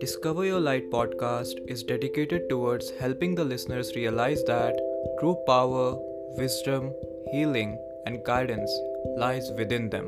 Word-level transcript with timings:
Discover 0.00 0.46
Your 0.46 0.60
Light 0.60 0.90
podcast 0.90 1.58
is 1.68 1.82
dedicated 1.82 2.48
towards 2.48 2.90
helping 2.98 3.34
the 3.34 3.44
listeners 3.44 3.94
realize 3.94 4.42
that 4.44 4.80
true 5.18 5.36
power, 5.46 5.98
wisdom, 6.38 6.94
healing, 7.30 7.78
and 8.06 8.24
guidance 8.24 8.72
lies 9.18 9.50
within 9.58 9.90
them. 9.90 10.06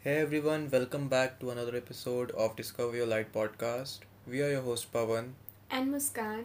Hey 0.00 0.16
everyone, 0.22 0.70
welcome 0.70 1.08
back 1.08 1.38
to 1.40 1.50
another 1.50 1.76
episode 1.76 2.30
of 2.30 2.56
Discover 2.56 2.96
Your 2.96 3.06
Light 3.06 3.32
podcast. 3.34 3.98
We 4.26 4.40
are 4.40 4.50
your 4.50 4.62
host 4.62 4.90
Pavan. 4.90 5.32
and 5.70 5.92
Muskan. 5.92 6.44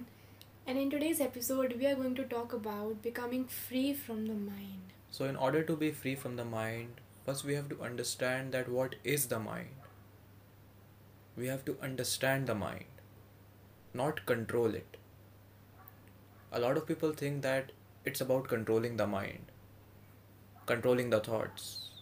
And 0.68 0.78
in 0.78 0.90
today's 0.90 1.22
episode, 1.22 1.76
we 1.80 1.86
are 1.88 1.96
going 1.96 2.16
to 2.16 2.24
talk 2.24 2.52
about 2.52 3.02
becoming 3.02 3.46
free 3.46 3.94
from 3.94 4.26
the 4.26 4.34
mind. 4.34 4.92
So, 5.12 5.26
in 5.26 5.36
order 5.36 5.64
to 5.64 5.76
be 5.76 5.92
free 5.92 6.16
from 6.16 6.36
the 6.36 6.46
mind, 6.46 7.00
first 7.32 7.46
we 7.46 7.54
have 7.56 7.70
to 7.70 7.82
understand 7.82 8.52
that 8.52 8.68
what 8.68 8.96
is 9.06 9.28
the 9.28 9.40
mind. 9.40 9.70
We 11.38 11.48
have 11.48 11.64
to 11.66 11.78
understand 11.82 12.48
the 12.48 12.56
mind, 12.56 13.04
not 13.94 14.26
control 14.26 14.76
it. 14.76 14.98
A 16.52 16.60
lot 16.60 16.76
of 16.76 16.86
people 16.86 17.14
think 17.14 17.42
that 17.44 17.72
it's 18.04 18.20
about 18.20 18.50
controlling 18.50 18.98
the 18.98 19.08
mind, 19.08 19.54
controlling 20.66 21.10
the 21.10 21.22
thoughts. 21.22 22.02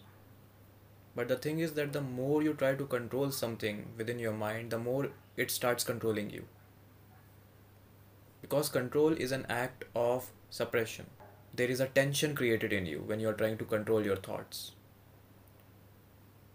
But 1.14 1.28
the 1.28 1.36
thing 1.36 1.60
is 1.60 1.74
that 1.74 1.92
the 1.92 2.00
more 2.00 2.42
you 2.42 2.54
try 2.54 2.74
to 2.74 2.86
control 2.86 3.30
something 3.30 3.86
within 3.96 4.18
your 4.18 4.32
mind, 4.32 4.72
the 4.72 4.78
more 4.78 5.10
it 5.36 5.52
starts 5.52 5.84
controlling 5.84 6.30
you. 6.30 6.44
Because 8.42 8.68
control 8.80 9.12
is 9.12 9.30
an 9.30 9.46
act 9.48 9.84
of 9.94 10.32
suppression. 10.48 11.06
There 11.54 11.70
is 11.70 11.78
a 11.78 11.86
tension 12.00 12.34
created 12.34 12.72
in 12.72 12.84
you 12.86 13.04
when 13.06 13.20
you 13.20 13.28
are 13.28 13.40
trying 13.44 13.58
to 13.58 13.64
control 13.76 14.04
your 14.04 14.16
thoughts. 14.16 14.72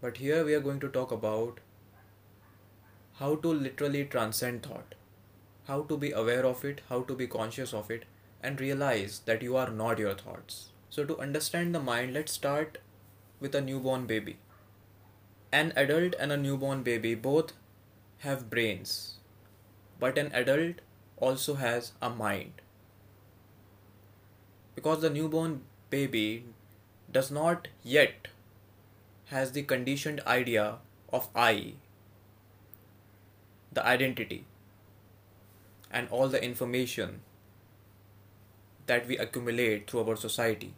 But 0.06 0.18
here 0.18 0.44
we 0.44 0.54
are 0.54 0.60
going 0.60 0.78
to 0.78 0.88
talk 0.88 1.10
about 1.10 1.58
how 3.14 3.34
to 3.44 3.48
literally 3.52 4.04
transcend 4.04 4.62
thought, 4.62 4.94
how 5.66 5.82
to 5.82 5.96
be 5.96 6.12
aware 6.12 6.46
of 6.46 6.64
it, 6.64 6.82
how 6.88 7.00
to 7.08 7.14
be 7.16 7.26
conscious 7.26 7.74
of 7.74 7.90
it, 7.90 8.04
and 8.40 8.60
realize 8.60 9.22
that 9.24 9.42
you 9.42 9.56
are 9.56 9.68
not 9.68 9.98
your 9.98 10.14
thoughts. 10.14 10.68
So, 10.90 11.04
to 11.06 11.18
understand 11.18 11.74
the 11.74 11.80
mind, 11.80 12.14
let's 12.14 12.30
start 12.30 12.78
with 13.40 13.56
a 13.56 13.60
newborn 13.60 14.06
baby. 14.06 14.36
An 15.50 15.72
adult 15.74 16.14
and 16.20 16.30
a 16.30 16.36
newborn 16.36 16.84
baby 16.84 17.16
both 17.16 17.52
have 18.18 18.48
brains, 18.48 19.18
but 19.98 20.16
an 20.18 20.30
adult 20.32 20.82
also 21.16 21.54
has 21.54 21.90
a 22.00 22.10
mind. 22.10 22.62
Because 24.76 25.00
the 25.00 25.10
newborn 25.10 25.62
baby 25.90 26.44
does 27.10 27.32
not 27.32 27.66
yet 27.82 28.28
has 29.26 29.52
the 29.52 29.62
conditioned 29.62 30.20
idea 30.26 30.76
of 31.12 31.28
I, 31.34 31.74
the 33.72 33.84
identity, 33.84 34.44
and 35.90 36.08
all 36.10 36.28
the 36.28 36.42
information 36.42 37.20
that 38.86 39.06
we 39.06 39.18
accumulate 39.18 39.90
through 39.90 40.08
our 40.08 40.16
society, 40.16 40.74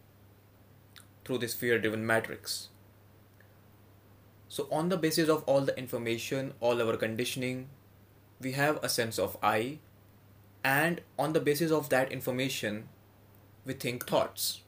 through 1.24 1.38
this 1.38 1.54
fear 1.54 1.78
driven 1.78 2.06
matrix. 2.06 2.68
So, 4.48 4.66
on 4.72 4.88
the 4.88 4.96
basis 4.96 5.28
of 5.28 5.44
all 5.44 5.60
the 5.60 5.78
information, 5.78 6.54
all 6.60 6.80
our 6.80 6.96
conditioning, 6.96 7.68
we 8.40 8.52
have 8.52 8.82
a 8.82 8.88
sense 8.88 9.18
of 9.18 9.36
I, 9.42 9.78
and 10.64 11.02
on 11.18 11.34
the 11.34 11.40
basis 11.40 11.70
of 11.70 11.90
that 11.90 12.10
information, 12.10 12.88
we 13.66 13.74
think 13.74 14.06
thoughts. 14.06 14.62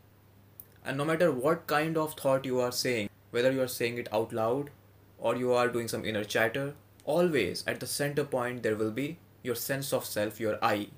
And 0.84 0.98
no 0.98 1.04
matter 1.04 1.32
what 1.32 1.66
kind 1.66 1.96
of 1.96 2.14
thought 2.14 2.44
you 2.44 2.60
are 2.60 2.72
saying, 2.72 3.09
whether 3.30 3.50
you 3.52 3.62
are 3.62 3.68
saying 3.68 3.98
it 3.98 4.08
out 4.12 4.32
loud 4.32 4.70
or 5.18 5.36
you 5.36 5.52
are 5.52 5.68
doing 5.68 5.88
some 5.88 6.04
inner 6.04 6.24
chatter, 6.24 6.74
always 7.04 7.64
at 7.66 7.80
the 7.80 7.86
center 7.86 8.24
point 8.24 8.62
there 8.62 8.76
will 8.76 8.90
be 8.90 9.18
your 9.42 9.54
sense 9.54 9.92
of 9.92 10.04
self, 10.04 10.40
your 10.40 10.58
I. 10.62 10.88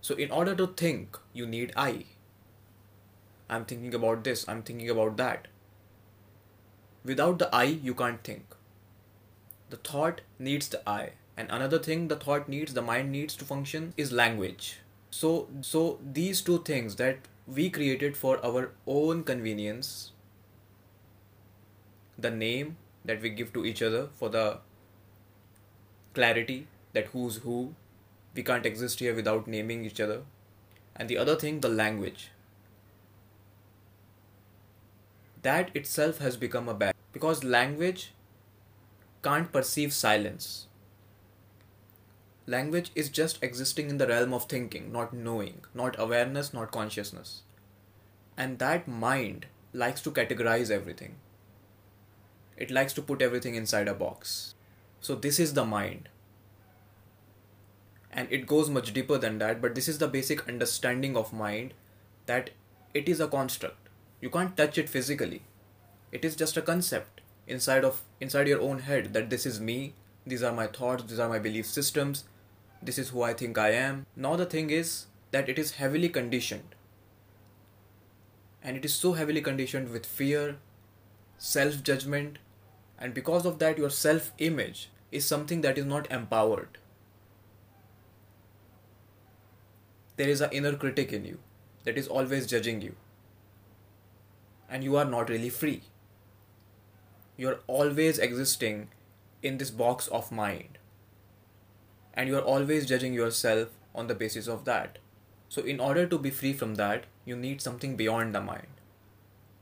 So, 0.00 0.14
in 0.14 0.30
order 0.30 0.54
to 0.54 0.66
think, 0.66 1.18
you 1.32 1.46
need 1.46 1.72
I. 1.76 2.04
I'm 3.48 3.64
thinking 3.64 3.94
about 3.94 4.24
this, 4.24 4.46
I'm 4.48 4.62
thinking 4.62 4.90
about 4.90 5.16
that. 5.16 5.48
Without 7.04 7.38
the 7.38 7.54
I, 7.54 7.64
you 7.64 7.94
can't 7.94 8.22
think. 8.22 8.54
The 9.70 9.76
thought 9.76 10.20
needs 10.38 10.68
the 10.68 10.88
I. 10.88 11.10
And 11.36 11.50
another 11.50 11.78
thing 11.78 12.08
the 12.08 12.16
thought 12.16 12.48
needs, 12.48 12.74
the 12.74 12.82
mind 12.82 13.12
needs 13.12 13.34
to 13.36 13.44
function 13.44 13.92
is 13.96 14.12
language. 14.12 14.78
So, 15.10 15.48
so 15.62 15.98
these 16.12 16.40
two 16.40 16.58
things 16.62 16.96
that 16.96 17.18
we 17.46 17.68
created 17.68 18.16
for 18.16 18.44
our 18.44 18.70
own 18.86 19.22
convenience, 19.22 20.12
the 22.18 22.30
name 22.30 22.76
that 23.04 23.20
we 23.20 23.28
give 23.28 23.52
to 23.52 23.64
each 23.66 23.82
other 23.82 24.08
for 24.14 24.28
the 24.28 24.58
clarity 26.14 26.66
that 26.92 27.06
who's 27.08 27.36
who, 27.38 27.74
we 28.34 28.42
can't 28.42 28.64
exist 28.64 29.00
here 29.00 29.14
without 29.14 29.46
naming 29.46 29.84
each 29.84 30.00
other, 30.00 30.22
and 30.96 31.08
the 31.08 31.18
other 31.18 31.36
thing, 31.36 31.60
the 31.60 31.68
language. 31.68 32.30
That 35.42 35.70
itself 35.76 36.18
has 36.18 36.36
become 36.36 36.68
a 36.68 36.74
bad 36.74 36.94
because 37.12 37.44
language 37.44 38.12
can't 39.22 39.52
perceive 39.52 39.92
silence. 39.92 40.66
Language 42.46 42.90
is 42.94 43.08
just 43.08 43.42
existing 43.42 43.88
in 43.88 43.96
the 43.96 44.06
realm 44.06 44.34
of 44.34 44.44
thinking, 44.44 44.92
not 44.92 45.14
knowing, 45.14 45.64
not 45.72 45.98
awareness, 45.98 46.52
not 46.52 46.70
consciousness. 46.70 47.42
And 48.36 48.58
that 48.58 48.86
mind 48.86 49.46
likes 49.72 50.02
to 50.02 50.10
categorize 50.10 50.70
everything. 50.70 51.16
It 52.56 52.70
likes 52.70 52.92
to 52.94 53.02
put 53.02 53.22
everything 53.22 53.54
inside 53.54 53.88
a 53.88 53.94
box. 53.94 54.54
So, 55.00 55.14
this 55.14 55.40
is 55.40 55.54
the 55.54 55.64
mind. 55.64 56.10
And 58.12 58.28
it 58.30 58.46
goes 58.46 58.68
much 58.68 58.92
deeper 58.92 59.18
than 59.18 59.38
that, 59.38 59.62
but 59.62 59.74
this 59.74 59.88
is 59.88 59.98
the 59.98 60.06
basic 60.06 60.46
understanding 60.46 61.16
of 61.16 61.32
mind 61.32 61.72
that 62.26 62.50
it 62.92 63.08
is 63.08 63.20
a 63.20 63.26
construct. 63.26 63.88
You 64.20 64.30
can't 64.30 64.56
touch 64.56 64.78
it 64.78 64.88
physically. 64.88 65.42
It 66.12 66.24
is 66.24 66.36
just 66.36 66.56
a 66.56 66.62
concept 66.62 67.22
inside 67.46 67.84
of 67.84 68.02
inside 68.20 68.48
your 68.48 68.60
own 68.60 68.80
head 68.80 69.12
that 69.14 69.30
this 69.30 69.44
is 69.44 69.60
me, 69.60 69.94
these 70.26 70.42
are 70.42 70.52
my 70.52 70.66
thoughts, 70.66 71.04
these 71.04 71.18
are 71.18 71.28
my 71.28 71.38
belief 71.38 71.66
systems, 71.66 72.24
this 72.84 72.98
is 72.98 73.10
who 73.10 73.22
I 73.22 73.32
think 73.32 73.58
I 73.58 73.70
am. 73.70 74.06
Now, 74.14 74.36
the 74.36 74.46
thing 74.46 74.70
is 74.70 75.06
that 75.30 75.48
it 75.48 75.58
is 75.58 75.72
heavily 75.72 76.08
conditioned. 76.08 76.74
And 78.62 78.76
it 78.76 78.84
is 78.84 78.94
so 78.94 79.12
heavily 79.12 79.40
conditioned 79.40 79.90
with 79.90 80.06
fear, 80.06 80.56
self 81.38 81.82
judgment, 81.82 82.38
and 82.98 83.12
because 83.12 83.44
of 83.44 83.58
that, 83.58 83.78
your 83.78 83.90
self 83.90 84.32
image 84.38 84.90
is 85.10 85.24
something 85.24 85.60
that 85.60 85.78
is 85.78 85.84
not 85.84 86.10
empowered. 86.10 86.78
There 90.16 90.28
is 90.28 90.40
an 90.40 90.50
inner 90.52 90.76
critic 90.76 91.12
in 91.12 91.24
you 91.24 91.38
that 91.84 91.98
is 91.98 92.08
always 92.08 92.46
judging 92.46 92.80
you, 92.80 92.94
and 94.70 94.84
you 94.84 94.96
are 94.96 95.04
not 95.04 95.28
really 95.28 95.50
free. 95.50 95.82
You're 97.36 97.60
always 97.66 98.18
existing 98.18 98.88
in 99.42 99.58
this 99.58 99.70
box 99.70 100.08
of 100.08 100.32
mind 100.32 100.78
and 102.14 102.28
you 102.28 102.36
are 102.36 102.50
always 102.54 102.86
judging 102.86 103.12
yourself 103.12 103.68
on 103.94 104.06
the 104.06 104.14
basis 104.14 104.46
of 104.46 104.64
that. 104.64 104.98
So, 105.48 105.62
in 105.62 105.80
order 105.80 106.06
to 106.06 106.18
be 106.18 106.30
free 106.30 106.52
from 106.52 106.76
that, 106.76 107.04
you 107.24 107.36
need 107.36 107.60
something 107.60 107.96
beyond 107.96 108.34
the 108.34 108.40
mind. 108.40 108.68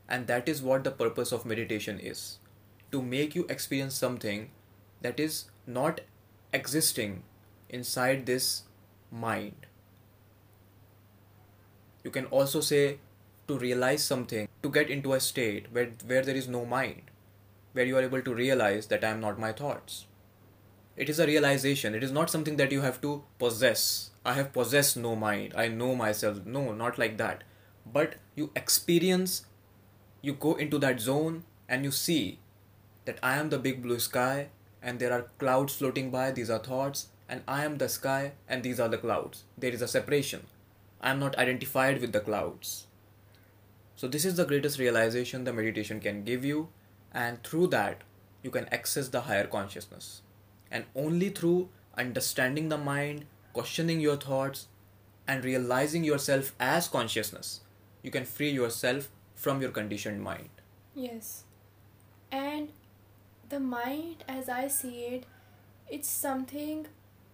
And 0.07 0.27
that 0.27 0.47
is 0.47 0.61
what 0.61 0.83
the 0.83 0.91
purpose 0.91 1.31
of 1.31 1.45
meditation 1.45 1.99
is 1.99 2.37
to 2.91 3.01
make 3.01 3.35
you 3.35 3.45
experience 3.49 3.95
something 3.95 4.51
that 5.01 5.19
is 5.19 5.45
not 5.65 6.01
existing 6.53 7.23
inside 7.69 8.25
this 8.25 8.63
mind. 9.11 9.65
You 12.03 12.11
can 12.11 12.25
also 12.25 12.61
say 12.61 12.99
to 13.47 13.57
realize 13.57 14.03
something, 14.03 14.47
to 14.61 14.69
get 14.69 14.89
into 14.89 15.13
a 15.13 15.19
state 15.19 15.67
where, 15.71 15.91
where 16.05 16.21
there 16.21 16.35
is 16.35 16.47
no 16.47 16.65
mind, 16.65 17.01
where 17.73 17.85
you 17.85 17.97
are 17.97 18.03
able 18.03 18.21
to 18.21 18.33
realize 18.33 18.87
that 18.87 19.03
I 19.03 19.09
am 19.09 19.19
not 19.19 19.39
my 19.39 19.51
thoughts 19.51 20.05
it 20.95 21.09
is 21.09 21.19
a 21.19 21.25
realization. 21.25 21.95
It 21.95 22.03
is 22.03 22.11
not 22.11 22.29
something 22.29 22.57
that 22.57 22.71
you 22.71 22.81
have 22.81 23.01
to 23.01 23.23
possess. 23.39 24.11
I 24.23 24.33
have 24.33 24.53
possessed 24.53 24.95
no 24.95 25.15
mind. 25.15 25.53
I 25.55 25.67
know 25.67 25.95
myself. 25.95 26.45
No 26.45 26.71
not 26.71 26.99
like 26.99 27.17
that. 27.17 27.43
But 27.85 28.15
you 28.35 28.51
experience 28.55 29.45
you 30.21 30.33
go 30.33 30.53
into 30.55 30.77
that 30.79 30.99
zone 30.99 31.43
and 31.67 31.83
you 31.83 31.91
see 31.91 32.39
that 33.05 33.17
i 33.21 33.35
am 33.35 33.49
the 33.49 33.59
big 33.59 33.81
blue 33.81 33.99
sky 33.99 34.47
and 34.81 34.99
there 34.99 35.11
are 35.11 35.27
clouds 35.39 35.75
floating 35.75 36.11
by. 36.11 36.31
These 36.31 36.49
are 36.49 36.59
thoughts. 36.59 37.07
And 37.27 37.41
i 37.47 37.65
am 37.65 37.77
the 37.77 37.89
sky 37.89 38.33
and 38.47 38.61
these 38.61 38.79
are 38.79 38.89
the 38.89 38.97
clouds. 38.97 39.43
There 39.57 39.71
is 39.71 39.81
a 39.81 39.87
separation. 39.87 40.45
I 41.01 41.09
am 41.09 41.19
not 41.19 41.37
identified 41.37 42.01
with 42.01 42.11
the 42.11 42.19
clouds. 42.19 42.87
So 43.95 44.07
this 44.07 44.25
is 44.25 44.35
the 44.35 44.45
greatest 44.45 44.77
realization 44.77 45.43
the 45.43 45.53
meditation 45.53 45.99
can 45.99 46.23
give 46.23 46.45
you. 46.45 46.69
And 47.11 47.43
through 47.43 47.67
that 47.67 48.01
you 48.43 48.51
can 48.51 48.67
access 48.71 49.07
the 49.07 49.21
higher 49.21 49.47
consciousness 49.47 50.22
and 50.73 50.85
only 50.95 51.29
through 51.29 51.69
understanding 51.97 52.67
the 52.67 52.77
mind, 52.77 53.25
questioning 53.53 54.01
your 54.01 54.17
thoughts, 54.17 54.67
and 55.27 55.45
realizing 55.45 56.03
yourself 56.03 56.53
as 56.59 56.87
consciousness, 56.89 57.61
you 58.01 58.11
can 58.11 58.25
free 58.25 58.49
yourself 58.49 59.09
from 59.35 59.61
your 59.61 59.71
conditioned 59.71 60.21
mind. 60.21 60.49
Yes. 60.95 61.43
And 62.31 62.69
the 63.49 63.59
mind, 63.59 64.23
as 64.27 64.49
I 64.49 64.67
see 64.67 65.03
it, 65.05 65.25
it's 65.89 66.09
something 66.09 66.87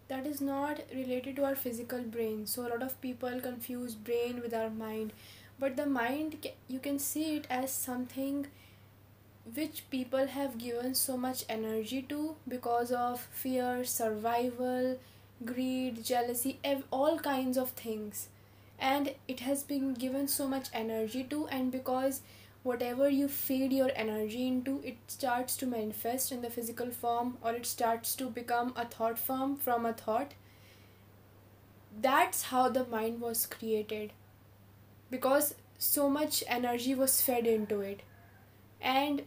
that 0.10 0.26
is 0.26 0.42
not 0.42 0.82
related 0.94 1.38
to 1.38 1.46
our 1.46 1.56
physical 1.56 2.02
brain. 2.02 2.46
So, 2.46 2.68
a 2.68 2.70
lot 2.70 2.84
of 2.84 3.00
people 3.00 3.40
confuse 3.40 3.96
brain 3.96 4.42
with 4.42 4.54
our 4.54 4.70
mind. 4.70 5.14
But 5.60 5.78
the 5.78 5.86
mind, 5.86 6.48
you 6.68 6.80
can 6.80 7.00
see 7.00 7.36
it 7.38 7.48
as 7.50 7.72
something 7.72 8.48
which 9.54 9.90
people 9.90 10.28
have 10.28 10.58
given 10.58 10.96
so 10.96 11.18
much 11.18 11.44
energy 11.50 12.02
to 12.04 12.36
because 12.48 12.92
of 12.92 13.28
fear, 13.32 13.84
survival, 13.84 15.00
greed, 15.44 16.04
jealousy, 16.04 16.60
ev- 16.64 16.84
all 16.92 17.20
kinds 17.20 17.58
of 17.58 17.72
things. 17.72 18.30
And 18.80 19.16
it 19.28 19.42
has 19.42 19.64
been 19.64 19.94
given 19.94 20.28
so 20.28 20.48
much 20.48 20.70
energy 20.74 21.24
to, 21.26 21.48
and 21.48 21.72
because 21.72 22.22
whatever 22.64 23.10
you 23.10 23.28
feed 23.28 23.74
your 23.74 23.92
energy 23.96 24.48
into, 24.48 24.82
it 24.84 24.98
starts 25.08 25.58
to 25.58 25.66
manifest 25.66 26.32
in 26.32 26.42
the 26.42 26.50
physical 26.50 26.92
form 26.92 27.38
or 27.42 27.54
it 27.54 27.66
starts 27.66 28.16
to 28.16 28.30
become 28.30 28.74
a 28.76 28.86
thought 28.86 29.18
form 29.18 29.56
from 29.58 29.86
a 29.86 29.94
thought. 29.94 30.34
That's 32.02 32.44
how 32.44 32.70
the 32.70 32.86
mind 32.86 33.22
was 33.22 33.46
created 33.46 34.12
because 35.10 35.56
so 35.78 36.10
much 36.10 36.44
energy 36.48 36.94
was 36.96 37.22
fed 37.22 37.48
into 37.48 37.82
it. 37.82 38.02
And 38.82 39.24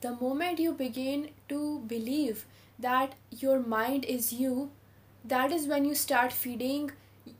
the 0.00 0.12
moment 0.16 0.58
you 0.58 0.72
begin 0.72 1.30
to 1.48 1.80
believe 1.86 2.46
that 2.78 3.14
your 3.30 3.60
mind 3.60 4.04
is 4.04 4.32
you, 4.32 4.70
that 5.24 5.52
is 5.52 5.66
when 5.66 5.84
you 5.84 5.94
start 5.94 6.32
feeding 6.32 6.92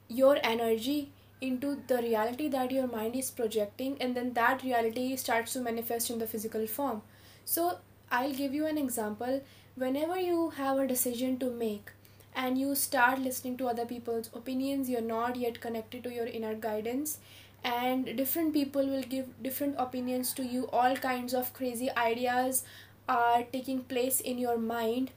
your 0.08 0.38
energy 0.43 1.10
into 1.40 1.81
the 1.87 1.99
reality 1.99 2.49
that 2.49 2.72
your 2.72 2.88
mind 2.88 3.14
is 3.14 3.31
projecting, 3.31 3.96
and 4.00 4.16
then 4.16 4.32
that 4.32 4.62
reality 4.64 5.14
starts 5.16 5.52
to 5.52 5.60
manifest 5.60 6.10
in 6.10 6.19
the 6.19 6.26
physical 6.26 6.66
form. 6.66 7.02
So, 7.44 7.78
I'll 8.11 8.32
give 8.32 8.54
you 8.54 8.66
an 8.66 8.78
example. 8.78 9.43
Whenever 9.76 10.19
you 10.19 10.50
have 10.50 10.78
a 10.78 10.87
decision 10.87 11.38
to 11.38 11.50
make 11.50 11.93
and 12.34 12.58
you 12.58 12.75
start 12.75 13.20
listening 13.20 13.56
to 13.58 13.69
other 13.69 13.84
people's 13.87 14.31
opinions, 14.34 14.88
you're 14.90 15.00
not 15.00 15.37
yet 15.37 15.61
connected 15.61 16.02
to 16.04 16.12
your 16.12 16.26
inner 16.26 16.54
guidance, 16.54 17.19
and 17.68 18.10
different 18.16 18.52
people 18.54 18.86
will 18.90 19.06
give 19.14 19.30
different 19.42 19.74
opinions 19.78 20.32
to 20.34 20.44
you. 20.44 20.68
All 20.72 20.96
kinds 20.96 21.34
of 21.34 21.52
crazy 21.52 21.90
ideas 22.02 22.62
are 23.08 23.42
taking 23.52 23.80
place 23.94 24.20
in 24.20 24.38
your 24.38 24.58
mind. 24.58 25.10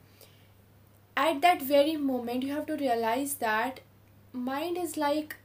At 1.16 1.40
that 1.42 1.62
very 1.62 1.96
moment 1.96 2.42
you 2.42 2.52
have 2.52 2.66
to 2.66 2.76
realize 2.76 3.34
that 3.44 3.80
mind 4.32 4.76
is 4.78 4.96
like 4.96 5.36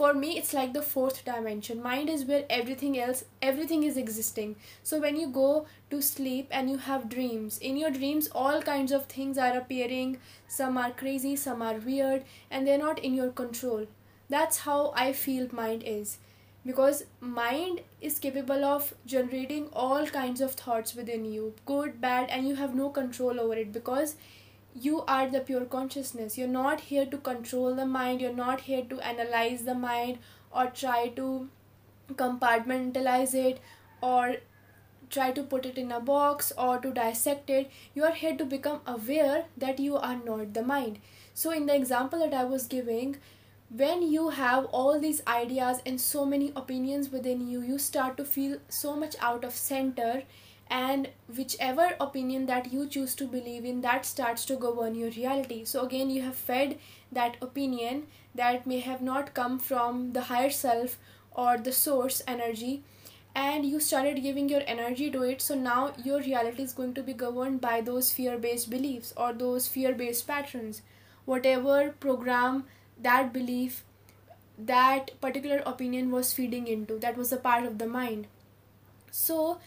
for 0.00 0.12
me 0.14 0.36
it's 0.38 0.52
like 0.52 0.72
the 0.74 0.82
fourth 0.82 1.24
dimension. 1.24 1.82
Mind 1.82 2.10
is 2.10 2.24
where 2.24 2.44
everything 2.50 2.98
else 2.98 3.24
everything 3.40 3.84
is 3.84 3.96
existing. 4.02 4.56
So 4.82 5.00
when 5.00 5.16
you 5.16 5.28
go 5.28 5.66
to 5.90 6.02
sleep 6.02 6.48
and 6.50 6.70
you 6.70 6.76
have 6.88 7.08
dreams 7.14 7.56
in 7.70 7.78
your 7.78 7.90
dreams 7.90 8.28
all 8.42 8.60
kinds 8.68 8.92
of 8.92 9.06
things 9.06 9.38
are 9.38 9.56
appearing. 9.56 10.18
Some 10.48 10.76
are 10.76 10.90
crazy 10.90 11.36
some 11.36 11.62
are 11.62 11.78
weird 11.88 12.24
and 12.50 12.66
they're 12.66 12.84
not 12.84 12.98
in 13.10 13.14
your 13.14 13.30
control 13.42 13.86
that's 14.30 14.58
how 14.66 14.92
i 14.96 15.12
feel 15.12 15.48
mind 15.52 15.82
is. 15.84 16.18
Because 16.64 17.04
mind 17.20 17.80
is 18.00 18.18
capable 18.18 18.64
of 18.64 18.92
generating 19.06 19.68
all 19.72 20.06
kinds 20.06 20.42
of 20.42 20.52
thoughts 20.52 20.94
within 20.94 21.24
you 21.24 21.54
good 21.64 22.00
bad 22.00 22.28
and 22.28 22.46
you 22.46 22.54
have 22.56 22.74
no 22.74 22.90
control 22.90 23.40
over 23.40 23.54
it 23.54 23.72
because 23.72 24.14
you 24.74 25.00
are 25.02 25.28
the 25.28 25.40
pure 25.40 25.64
consciousness. 25.64 26.36
You're 26.36 26.48
not 26.48 26.80
here 26.80 27.06
to 27.06 27.16
control 27.16 27.74
the 27.74 27.86
mind. 27.86 28.20
You're 28.20 28.34
not 28.34 28.60
here 28.62 28.84
to 28.90 29.00
analyze 29.00 29.64
the 29.64 29.74
mind 29.74 30.18
or 30.52 30.66
try 30.66 31.08
to 31.16 31.48
compartmentalize 32.12 33.34
it 33.34 33.60
or 34.02 34.36
try 35.08 35.32
to 35.32 35.42
put 35.42 35.66
it 35.66 35.76
in 35.78 35.90
a 35.90 36.00
box 36.00 36.52
or 36.56 36.78
to 36.78 36.92
dissect 36.92 37.50
it. 37.50 37.70
You 37.94 38.04
are 38.04 38.12
here 38.12 38.36
to 38.36 38.44
become 38.44 38.80
aware 38.86 39.44
that 39.56 39.80
you 39.80 39.96
are 39.96 40.16
not 40.16 40.54
the 40.54 40.62
mind. 40.62 40.98
So 41.34 41.50
in 41.50 41.66
the 41.66 41.74
example 41.74 42.18
that 42.20 42.34
i 42.34 42.44
was 42.44 42.66
giving 42.66 43.16
when 43.74 44.02
you 44.02 44.30
have 44.30 44.64
all 44.66 44.98
these 44.98 45.22
ideas 45.28 45.80
and 45.86 46.00
so 46.00 46.24
many 46.26 46.52
opinions 46.56 47.10
within 47.10 47.46
you 47.48 47.60
you 47.62 47.78
start 47.78 48.16
to 48.16 48.24
feel 48.24 48.58
so 48.68 48.96
much 48.96 49.14
out 49.20 49.44
of 49.44 49.54
center 49.54 50.22
and 50.68 51.08
whichever 51.36 51.94
opinion 52.00 52.46
that 52.46 52.72
you 52.72 52.86
choose 52.86 53.14
to 53.14 53.26
believe 53.26 53.64
in 53.64 53.80
that 53.80 54.06
starts 54.06 54.44
to 54.44 54.56
govern 54.56 54.94
your 54.94 55.10
reality. 55.10 55.64
So 55.64 55.84
again 55.84 56.10
you 56.10 56.22
have 56.22 56.36
fed 56.36 56.78
that 57.10 57.36
opinion 57.42 58.06
that 58.34 58.66
may 58.66 58.78
have 58.80 59.02
not 59.02 59.34
come 59.34 59.58
from 59.58 60.12
the 60.12 60.22
higher 60.22 60.50
self 60.50 60.98
or 61.32 61.58
the 61.58 61.72
source 61.72 62.22
energy 62.26 62.82
and 63.34 63.64
you 63.64 63.80
started 63.80 64.22
giving 64.22 64.48
your 64.48 64.62
energy 64.66 65.10
to 65.10 65.22
it. 65.22 65.40
So 65.40 65.54
now 65.54 65.92
your 66.04 66.20
reality 66.20 66.62
is 66.62 66.72
going 66.72 66.94
to 66.94 67.02
be 67.02 67.12
governed 67.12 67.60
by 67.60 67.80
those 67.80 68.12
fear 68.12 68.38
based 68.38 68.70
beliefs 68.70 69.12
or 69.16 69.32
those 69.32 69.66
fear 69.66 69.92
based 69.92 70.26
patterns. 70.26 70.82
Whatever 71.24 71.94
program 72.00 72.64
that 73.02 73.32
belief 73.32 73.84
that 74.58 75.10
particular 75.20 75.62
opinion 75.64 76.10
was 76.10 76.32
feeding 76.32 76.66
into 76.66 76.98
that 76.98 77.16
was 77.16 77.32
a 77.32 77.36
part 77.36 77.64
of 77.64 77.78
the 77.78 77.86
mind. 77.86 78.26
So 79.10 79.58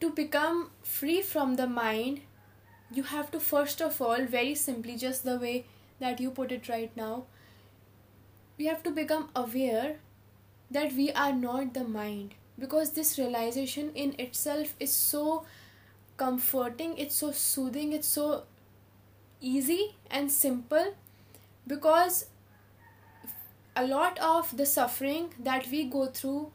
to 0.00 0.10
become 0.10 0.70
free 0.82 1.22
from 1.22 1.56
the 1.56 1.66
mind 1.66 2.20
you 2.92 3.02
have 3.02 3.30
to 3.30 3.40
first 3.40 3.80
of 3.80 4.00
all 4.00 4.24
very 4.24 4.54
simply 4.54 4.96
just 4.96 5.24
the 5.24 5.36
way 5.38 5.64
that 6.00 6.20
you 6.20 6.30
put 6.30 6.52
it 6.52 6.68
right 6.68 6.96
now 6.96 7.24
we 8.58 8.66
have 8.66 8.82
to 8.82 8.90
become 8.90 9.28
aware 9.34 9.96
that 10.70 10.92
we 10.92 11.10
are 11.12 11.32
not 11.32 11.72
the 11.74 11.84
mind 11.84 12.34
because 12.58 12.92
this 12.92 13.18
realization 13.18 13.90
in 13.94 14.14
itself 14.18 14.74
is 14.78 14.92
so 14.92 15.44
comforting 16.16 16.96
it's 16.98 17.16
so 17.16 17.30
soothing 17.32 17.92
it's 17.92 18.08
so 18.08 18.44
easy 19.40 19.96
and 20.10 20.30
simple 20.30 20.94
because 21.66 22.26
a 23.76 23.86
lot 23.86 24.18
of 24.20 24.56
the 24.56 24.66
suffering 24.66 25.30
that 25.38 25.68
we 25.70 25.84
go 25.84 26.06
through 26.06 26.52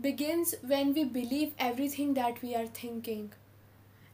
begins 0.00 0.54
when 0.62 0.94
we 0.94 1.04
believe 1.04 1.52
everything 1.58 2.14
that 2.14 2.40
we 2.42 2.54
are 2.54 2.66
thinking. 2.66 3.32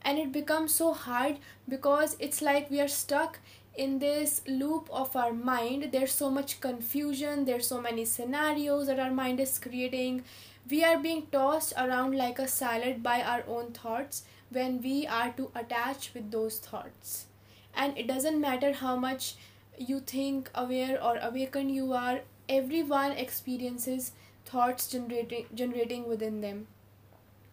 And 0.02 0.18
it 0.18 0.32
becomes 0.32 0.74
so 0.74 0.92
hard 0.92 1.38
because 1.68 2.16
it's 2.18 2.40
like 2.40 2.70
we 2.70 2.80
are 2.80 2.88
stuck 2.88 3.40
in 3.76 3.98
this 3.98 4.42
loop 4.46 4.88
of 4.90 5.14
our 5.16 5.32
mind. 5.32 5.90
There's 5.92 6.12
so 6.12 6.30
much 6.30 6.60
confusion, 6.60 7.44
there's 7.44 7.66
so 7.66 7.80
many 7.80 8.04
scenarios 8.04 8.86
that 8.86 8.98
our 8.98 9.10
mind 9.10 9.38
is 9.40 9.58
creating. 9.58 10.24
We 10.70 10.84
are 10.84 10.98
being 10.98 11.26
tossed 11.30 11.74
around 11.76 12.16
like 12.16 12.38
a 12.38 12.48
salad 12.48 13.02
by 13.02 13.22
our 13.22 13.44
own 13.46 13.72
thoughts 13.72 14.24
when 14.50 14.80
we 14.82 15.06
are 15.06 15.30
to 15.32 15.50
attach 15.54 16.12
with 16.14 16.30
those 16.30 16.58
thoughts. 16.58 17.26
And 17.74 17.96
it 17.96 18.06
doesn't 18.06 18.40
matter 18.40 18.72
how 18.72 18.96
much 18.96 19.34
you 19.78 20.00
think 20.00 20.50
aware 20.54 21.02
or 21.02 21.18
awakened 21.18 21.74
you 21.74 21.92
are 21.92 22.20
everyone 22.48 23.12
experiences 23.12 24.12
thoughts 24.44 24.88
generating 24.88 25.46
generating 25.54 26.08
within 26.08 26.40
them. 26.40 26.66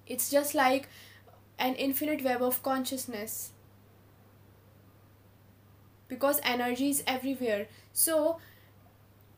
It's 0.08 0.30
just 0.30 0.56
like 0.56 0.88
an 1.58 1.76
infinite 1.76 2.24
web 2.24 2.42
of 2.42 2.62
consciousness. 2.64 3.52
Because 6.08 6.40
energy 6.44 6.90
is 6.90 7.04
everywhere. 7.08 7.68
So 7.92 8.40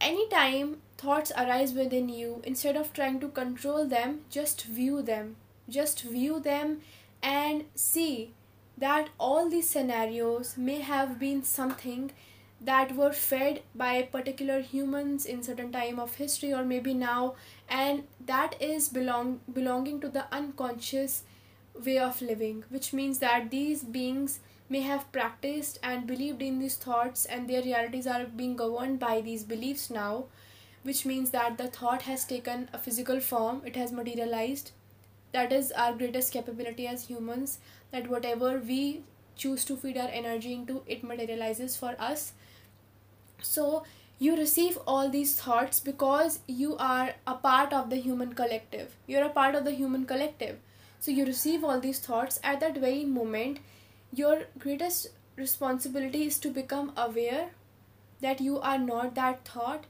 anytime 0.01 0.77
thoughts 0.98 1.32
arise 1.38 1.74
within 1.74 2.10
you 2.10 2.41
instead 2.44 2.75
of 2.75 2.94
trying 2.94 3.20
to 3.22 3.27
control 3.29 3.86
them 3.86 4.22
just 4.29 4.63
view 4.63 5.01
them. 5.01 5.36
Just 5.70 6.01
view 6.01 6.39
them 6.39 6.82
and 7.22 7.65
see 7.75 8.34
that 8.77 9.10
all 9.20 9.50
these 9.50 9.70
scenarios 9.70 10.56
may 10.58 10.79
have 10.82 11.20
been 11.20 11.44
something 11.44 12.12
that 12.59 12.95
were 12.95 13.13
fed 13.13 13.61
by 13.75 14.01
particular 14.01 14.61
humans 14.61 15.25
in 15.25 15.43
certain 15.43 15.71
time 15.71 15.99
of 15.99 16.15
history 16.15 16.53
or 16.53 16.63
maybe 16.63 16.93
now 16.93 17.35
and 17.69 18.03
that 18.25 18.59
is 18.61 18.89
belong 18.89 19.39
belonging 19.53 19.99
to 20.01 20.09
the 20.09 20.25
unconscious 20.31 21.23
way 21.85 21.99
of 21.99 22.21
living 22.21 22.63
which 22.69 22.93
means 22.93 23.19
that 23.19 23.51
these 23.51 23.83
beings 23.83 24.39
may 24.69 24.81
have 24.81 25.09
practiced 25.11 25.79
and 25.83 26.07
believed 26.07 26.41
in 26.41 26.59
these 26.59 26.75
thoughts 26.75 27.25
and 27.25 27.47
their 27.47 27.61
realities 27.61 28.07
are 28.07 28.25
being 28.25 28.55
governed 28.55 28.99
by 28.99 29.21
these 29.21 29.43
beliefs 29.43 29.89
now 29.89 30.25
which 30.83 31.05
means 31.05 31.31
that 31.31 31.57
the 31.57 31.67
thought 31.67 32.03
has 32.03 32.25
taken 32.25 32.69
a 32.73 32.77
physical 32.77 33.19
form 33.19 33.61
it 33.65 33.75
has 33.75 33.91
materialized. 33.91 34.71
That 35.33 35.51
is 35.51 35.71
our 35.73 35.93
greatest 35.93 36.31
capability 36.31 36.87
as 36.87 37.07
humans 37.07 37.59
that 37.91 38.07
whatever 38.09 38.59
we 38.59 39.01
choose 39.35 39.65
to 39.65 39.75
feed 39.75 39.97
our 39.97 40.07
energy 40.07 40.53
into 40.53 40.83
it 40.87 41.03
materializes 41.03 41.75
for 41.75 41.95
us 41.99 42.31
so 43.41 43.84
you 44.20 44.36
receive 44.36 44.77
all 44.88 45.10
these 45.10 45.39
thoughts 45.39 45.79
because 45.79 46.39
you 46.48 46.75
are 46.77 47.13
a 47.27 47.36
part 47.36 47.72
of 47.72 47.89
the 47.89 47.98
human 47.98 48.34
collective. 48.34 48.96
You're 49.06 49.25
a 49.25 49.29
part 49.29 49.53
of 49.53 49.63
the 49.63 49.72
human 49.72 50.06
collective. 50.06 50.58
So 51.00 51.12
you 51.12 51.25
receive 51.25 51.63
all 51.63 51.79
these 51.79 52.00
thoughts. 52.00 52.39
At 52.44 52.60
that 52.62 52.77
very 52.77 53.06
moment 53.06 53.60
your 54.12 54.44
greatest 54.58 55.08
responsibility 55.36 56.25
is 56.25 56.39
to 56.39 56.50
become 56.50 56.94
aware 56.98 57.50
that 58.22 58.41
you 58.41 58.60
are 58.60 58.79
not 58.79 59.13
that 59.15 59.46
thought. 59.46 59.86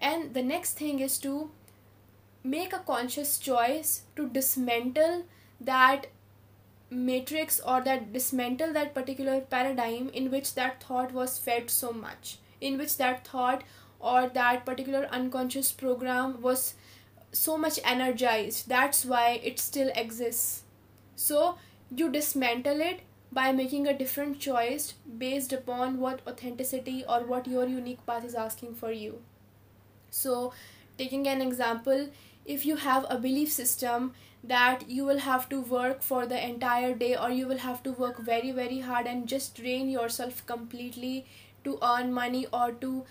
And 0.00 0.34
the 0.34 0.42
next 0.42 0.74
thing 0.74 1.00
is 1.00 1.18
to 1.18 1.50
make 2.44 2.72
a 2.72 2.80
conscious 2.80 3.38
choice 3.38 4.02
to 4.16 4.28
dismantle 4.28 5.24
that 5.60 6.08
matrix 6.90 7.60
or 7.60 7.80
that 7.82 8.12
dismantle 8.12 8.72
that 8.72 8.94
particular 8.94 9.40
paradigm 9.40 10.08
in 10.10 10.30
which 10.30 10.54
that 10.54 10.82
thought 10.82 11.12
was 11.12 11.38
fed 11.38 11.70
so 11.70 11.92
much 11.92 12.38
in 12.60 12.78
which 12.78 12.96
that 12.96 13.26
thought 13.26 13.64
or 14.00 14.28
that 14.28 14.64
particular 14.64 15.06
unconscious 15.10 15.72
program 15.72 16.40
was 16.40 16.74
so 17.32 17.58
much 17.58 17.78
energized 17.84 18.68
that's 18.68 19.04
why 19.04 19.40
it 19.42 19.58
still 19.58 19.90
exists. 19.94 20.62
So 21.16 21.58
you 21.94 22.10
dismantle 22.10 22.80
it 22.80 23.00
by 23.30 23.52
making 23.52 23.86
a 23.86 23.96
different 23.96 24.38
choice 24.38 24.94
based 25.18 25.52
upon 25.52 25.98
what 25.98 26.22
authenticity 26.26 27.04
or 27.08 27.20
what 27.26 27.46
your 27.46 27.66
unique 27.66 28.04
path 28.06 28.24
is 28.24 28.34
asking 28.34 28.74
for 28.74 28.92
you. 28.92 29.20
So 30.10 30.52
taking 30.96 31.28
an 31.28 31.42
example 31.42 32.08
if 32.46 32.64
you 32.64 32.76
have 32.76 33.04
a 33.10 33.18
belief 33.18 33.52
system 33.52 34.12
that 34.42 34.88
you 34.88 35.04
will 35.04 35.18
have 35.18 35.48
to 35.48 35.60
work 35.60 36.00
for 36.02 36.24
the 36.26 36.42
entire 36.42 36.94
day 36.94 37.14
or 37.16 37.30
you 37.30 37.46
will 37.46 37.58
have 37.58 37.82
to 37.82 37.92
work 37.92 38.18
very 38.18 38.52
very 38.52 38.80
hard 38.80 39.06
and 39.06 39.26
just 39.26 39.54
drain 39.56 39.90
yourself 39.90 40.44
completely 40.46 41.26
to 41.64 41.78
earn 41.82 42.12
money 42.12 42.46
or 42.52 42.72
to 42.72 43.04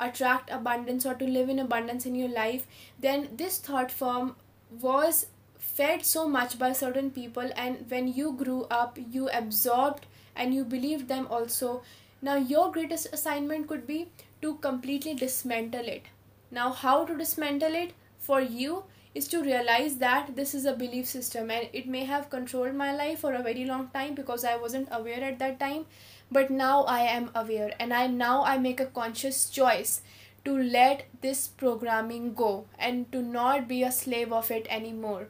attract 0.00 0.50
abundance 0.50 1.06
or 1.06 1.14
to 1.14 1.24
live 1.24 1.48
in 1.48 1.58
abundance 1.58 2.04
in 2.04 2.14
your 2.14 2.28
life 2.28 2.66
then 2.98 3.28
this 3.36 3.58
thought 3.58 3.90
form 3.92 4.34
was 4.80 5.26
fed 5.58 6.04
so 6.04 6.28
much 6.28 6.58
by 6.58 6.72
certain 6.72 7.10
people 7.10 7.50
and 7.56 7.84
when 7.88 8.08
you 8.08 8.32
grew 8.32 8.64
up 8.70 8.98
you 9.10 9.28
absorbed 9.30 10.06
and 10.36 10.54
you 10.54 10.64
believed 10.64 11.08
them 11.08 11.26
also. 11.30 11.82
Now 12.22 12.36
your 12.36 12.70
greatest 12.72 13.08
assignment 13.12 13.68
could 13.68 13.86
be 13.86 14.08
to 14.42 14.54
completely 14.56 15.14
dismantle 15.14 15.86
it. 15.86 16.06
Now 16.50 16.72
how 16.72 17.04
to 17.04 17.16
dismantle 17.16 17.74
it 17.74 17.92
for 18.18 18.40
you 18.40 18.84
is 19.14 19.28
to 19.28 19.42
realize 19.42 19.96
that 19.98 20.34
this 20.34 20.54
is 20.54 20.64
a 20.64 20.72
belief 20.72 21.06
system 21.06 21.50
and 21.50 21.68
it 21.72 21.86
may 21.86 22.04
have 22.04 22.30
controlled 22.30 22.74
my 22.74 22.94
life 22.94 23.20
for 23.20 23.34
a 23.34 23.42
very 23.42 23.64
long 23.64 23.88
time 23.94 24.14
because 24.14 24.44
I 24.44 24.56
wasn't 24.56 24.88
aware 24.90 25.22
at 25.22 25.38
that 25.38 25.60
time 25.60 25.86
but 26.30 26.50
now 26.50 26.82
I 26.84 27.00
am 27.00 27.30
aware 27.34 27.72
and 27.78 27.92
I 27.92 28.06
now 28.06 28.44
I 28.44 28.58
make 28.58 28.80
a 28.80 28.86
conscious 28.86 29.48
choice 29.48 30.02
to 30.44 30.56
let 30.56 31.06
this 31.20 31.48
programming 31.48 32.34
go 32.34 32.66
and 32.78 33.10
to 33.12 33.22
not 33.22 33.66
be 33.68 33.82
a 33.82 33.92
slave 33.92 34.32
of 34.32 34.50
it 34.50 34.66
anymore. 34.68 35.28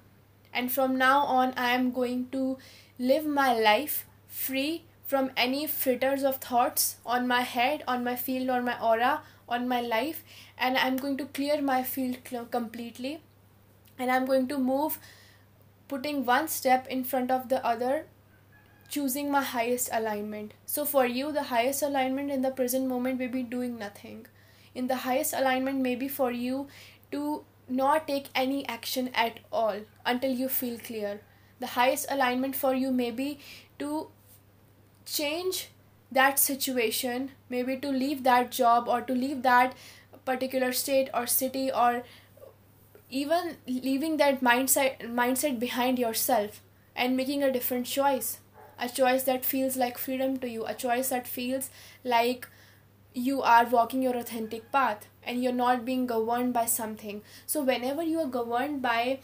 And 0.52 0.72
from 0.72 0.96
now 0.96 1.20
on 1.20 1.52
I 1.56 1.70
am 1.70 1.92
going 1.92 2.28
to 2.30 2.58
live 2.98 3.26
my 3.26 3.52
life 3.52 4.06
free 4.28 4.84
from 5.04 5.30
any 5.36 5.66
fritters 5.66 6.24
of 6.24 6.36
thoughts 6.36 6.96
on 7.04 7.28
my 7.28 7.42
head 7.42 7.84
on 7.86 8.02
my 8.02 8.16
field 8.16 8.50
on 8.50 8.64
my 8.64 8.80
aura 8.80 9.22
on 9.48 9.68
my 9.68 9.80
life. 9.80 10.24
And 10.58 10.76
I'm 10.76 10.96
going 10.96 11.16
to 11.18 11.26
clear 11.26 11.60
my 11.60 11.82
field 11.82 12.18
completely. 12.50 13.20
And 13.98 14.10
I'm 14.10 14.26
going 14.26 14.48
to 14.48 14.58
move 14.58 14.98
putting 15.88 16.24
one 16.24 16.48
step 16.48 16.86
in 16.88 17.04
front 17.04 17.30
of 17.30 17.48
the 17.48 17.64
other 17.64 18.06
choosing 18.88 19.30
my 19.30 19.42
highest 19.42 19.88
alignment. 19.92 20.54
So 20.66 20.84
for 20.84 21.06
you 21.06 21.32
the 21.32 21.44
highest 21.44 21.82
alignment 21.82 22.30
in 22.30 22.42
the 22.42 22.50
present 22.50 22.88
moment 22.88 23.18
may 23.18 23.26
be 23.26 23.42
doing 23.42 23.78
nothing. 23.78 24.26
In 24.74 24.86
the 24.86 24.96
highest 24.96 25.34
alignment 25.34 25.80
may 25.80 25.94
be 25.94 26.08
for 26.08 26.30
you 26.30 26.68
to 27.12 27.44
not 27.68 28.06
take 28.06 28.28
any 28.34 28.66
action 28.68 29.10
at 29.14 29.40
all 29.52 29.80
until 30.04 30.32
you 30.32 30.48
feel 30.48 30.78
clear. 30.78 31.20
The 31.60 31.68
highest 31.68 32.06
alignment 32.10 32.56
for 32.56 32.74
you 32.74 32.90
may 32.90 33.10
be 33.10 33.38
to 33.78 34.08
change 35.06 35.68
that 36.14 36.38
situation 36.38 37.30
maybe 37.48 37.76
to 37.76 37.88
leave 37.88 38.22
that 38.22 38.50
job 38.50 38.88
or 38.88 39.00
to 39.02 39.12
leave 39.12 39.42
that 39.42 39.74
particular 40.24 40.72
state 40.72 41.08
or 41.12 41.26
city 41.26 41.70
or 41.70 42.02
even 43.10 43.56
leaving 43.66 44.16
that 44.16 44.40
mindset 44.40 45.00
mindset 45.20 45.58
behind 45.58 45.98
yourself 45.98 46.62
and 46.96 47.16
making 47.16 47.42
a 47.42 47.52
different 47.52 47.86
choice 47.86 48.38
a 48.78 48.88
choice 48.88 49.22
that 49.24 49.44
feels 49.44 49.76
like 49.76 49.98
freedom 49.98 50.36
to 50.38 50.48
you 50.48 50.64
a 50.66 50.74
choice 50.74 51.08
that 51.08 51.26
feels 51.26 51.70
like 52.02 52.48
you 53.14 53.42
are 53.42 53.64
walking 53.66 54.02
your 54.02 54.16
authentic 54.16 54.70
path 54.72 55.06
and 55.22 55.42
you're 55.42 55.52
not 55.52 55.84
being 55.84 56.06
governed 56.06 56.52
by 56.52 56.66
something. 56.66 57.22
So 57.46 57.62
whenever 57.62 58.02
you 58.02 58.20
are 58.20 58.26
governed 58.26 58.82
by 58.82 59.20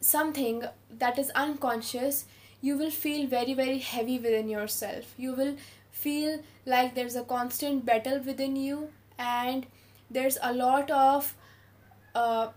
something 0.00 0.62
that 0.98 1.18
is 1.18 1.30
unconscious 1.30 2.26
you 2.60 2.76
will 2.76 2.90
feel 2.90 3.26
very 3.26 3.54
very 3.54 3.78
heavy 3.78 4.18
within 4.18 4.48
yourself. 4.48 5.14
You 5.16 5.32
will 5.34 5.56
feel 5.90 6.40
like 6.64 6.94
there's 6.94 7.16
a 7.16 7.24
constant 7.24 7.84
battle 7.84 8.20
within 8.20 8.56
you 8.56 8.90
and 9.18 9.66
there's 10.10 10.38
a 10.42 10.52
lot 10.52 10.90
of 10.90 11.34
uh, 12.14 12.48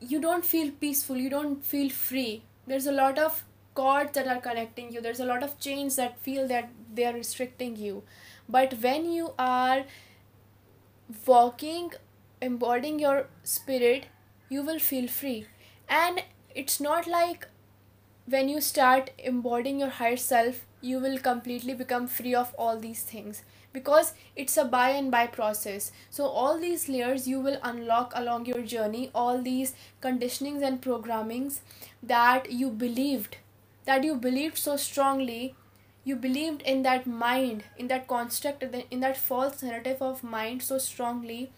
you 0.00 0.20
don't 0.20 0.44
feel 0.44 0.70
peaceful 0.70 1.16
you 1.16 1.30
don't 1.30 1.64
feel 1.64 1.90
free. 1.90 2.42
There's 2.66 2.86
a 2.86 2.92
lot 2.92 3.18
of 3.18 3.44
cords 3.78 4.12
that 4.12 4.26
are 4.26 4.40
connecting 4.40 4.92
you 4.92 5.00
there's 5.00 5.20
a 5.20 5.30
lot 5.30 5.42
of 5.48 5.58
chains 5.66 5.96
that 5.96 6.18
feel 6.28 6.48
that 6.48 6.70
they 6.94 7.04
are 7.04 7.12
restricting 7.12 7.76
you. 7.76 8.02
But 8.48 8.74
when 8.82 9.12
you 9.12 9.32
are 9.38 9.84
walking 11.26 11.92
embodying 12.40 12.98
your 12.98 13.26
spirit 13.42 14.06
you 14.48 14.62
will 14.62 14.78
feel 14.78 15.08
free. 15.08 15.46
And 15.88 16.22
it's 16.54 16.80
not 16.80 17.06
like 17.06 17.46
when 18.26 18.48
you 18.48 18.60
start 18.60 19.10
embodying 19.18 19.80
your 19.80 19.90
higher 20.00 20.16
self 20.16 20.64
you 20.80 20.98
will 20.98 21.18
completely 21.18 21.74
become 21.74 22.06
free 22.06 22.34
of 22.34 22.54
all 22.58 22.78
these 22.78 23.02
things. 23.02 23.42
Because 23.72 24.14
it's 24.34 24.56
a 24.56 24.64
by 24.64 24.90
and 24.90 25.10
by 25.10 25.26
process. 25.26 25.92
So 26.10 26.26
all 26.26 26.58
these 26.58 26.88
layers 26.88 27.28
you 27.28 27.40
will 27.40 27.58
unlock 27.62 28.12
along 28.14 28.46
your 28.46 28.62
journey 28.62 29.10
all 29.14 29.42
these 29.42 29.74
conditionings 30.02 30.62
and 30.62 30.80
programmings 30.80 31.60
that 32.02 32.50
you 32.50 32.70
believed 32.70 33.36
that 33.88 34.04
you 34.04 34.14
believed 34.28 34.58
so 34.58 34.76
strongly 34.76 35.54
you 36.04 36.16
believed 36.16 36.62
in 36.62 36.82
that 36.82 37.06
mind 37.06 37.64
in 37.76 37.88
that 37.88 38.06
construct 38.08 38.62
in 38.96 39.00
that 39.06 39.16
false 39.28 39.62
narrative 39.62 40.02
of 40.10 40.22
mind 40.36 40.62
so 40.62 40.78
strongly 40.78 41.50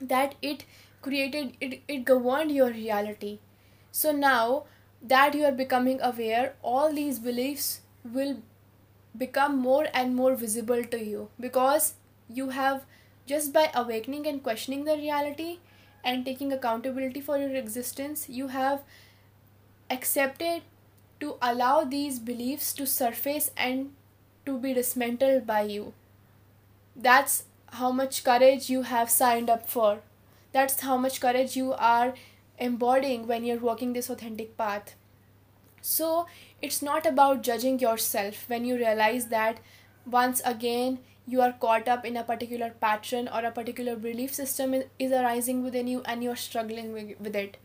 that 0.00 0.34
it 0.42 0.64
created 1.02 1.56
it, 1.60 1.82
it 1.88 2.04
governed 2.04 2.50
your 2.50 2.70
reality. 2.70 3.38
So 3.92 4.12
now 4.12 4.64
that 5.02 5.34
you 5.34 5.44
are 5.44 5.52
becoming 5.52 6.00
aware 6.00 6.54
all 6.62 6.92
these 6.92 7.18
beliefs 7.18 7.80
will 8.04 8.36
become 9.16 9.58
more 9.58 9.86
and 9.94 10.14
more 10.14 10.34
visible 10.34 10.84
to 10.84 11.04
you 11.04 11.28
because 11.38 11.94
you 12.28 12.50
have 12.50 12.84
just 13.26 13.52
by 13.52 13.70
awakening 13.74 14.26
and 14.26 14.42
questioning 14.42 14.84
the 14.84 14.96
reality 14.96 15.58
and 16.04 16.24
taking 16.24 16.52
accountability 16.52 17.20
for 17.20 17.38
your 17.38 17.54
existence 17.54 18.28
you 18.28 18.48
have 18.48 18.82
accepted 19.90 20.62
to 21.20 21.36
allow 21.40 21.84
these 21.84 22.18
beliefs 22.18 22.72
to 22.72 22.86
surface 22.86 23.50
and 23.56 23.92
to 24.46 24.58
be 24.58 24.74
dismantled 24.74 25.46
by 25.46 25.62
you. 25.62 25.92
That's 26.96 27.44
how 27.72 27.92
much 27.92 28.24
courage 28.24 28.68
you 28.68 28.82
have 28.82 29.10
signed 29.10 29.48
up 29.48 29.68
for. 29.68 30.00
That's 30.52 30.80
how 30.80 30.96
much 30.96 31.20
courage 31.20 31.56
you 31.56 31.74
are 31.74 32.14
embodying 32.58 33.26
when 33.26 33.44
you're 33.44 33.58
walking 33.58 33.92
this 33.92 34.10
authentic 34.10 34.56
path. 34.56 34.94
So 35.80 36.26
it's 36.60 36.82
not 36.82 37.06
about 37.06 37.42
judging 37.42 37.78
yourself 37.78 38.48
when 38.48 38.64
you 38.64 38.76
realize 38.76 39.28
that 39.28 39.60
once 40.04 40.42
again 40.44 40.98
you 41.26 41.40
are 41.40 41.52
caught 41.52 41.86
up 41.86 42.04
in 42.04 42.16
a 42.16 42.24
particular 42.24 42.70
pattern 42.80 43.28
or 43.32 43.44
a 43.44 43.52
particular 43.52 43.94
belief 43.94 44.34
system 44.34 44.74
is 44.98 45.12
arising 45.12 45.62
within 45.62 45.86
you 45.86 46.02
and 46.04 46.24
you're 46.24 46.36
struggling 46.36 46.92
with 46.92 47.36
it. 47.36 47.56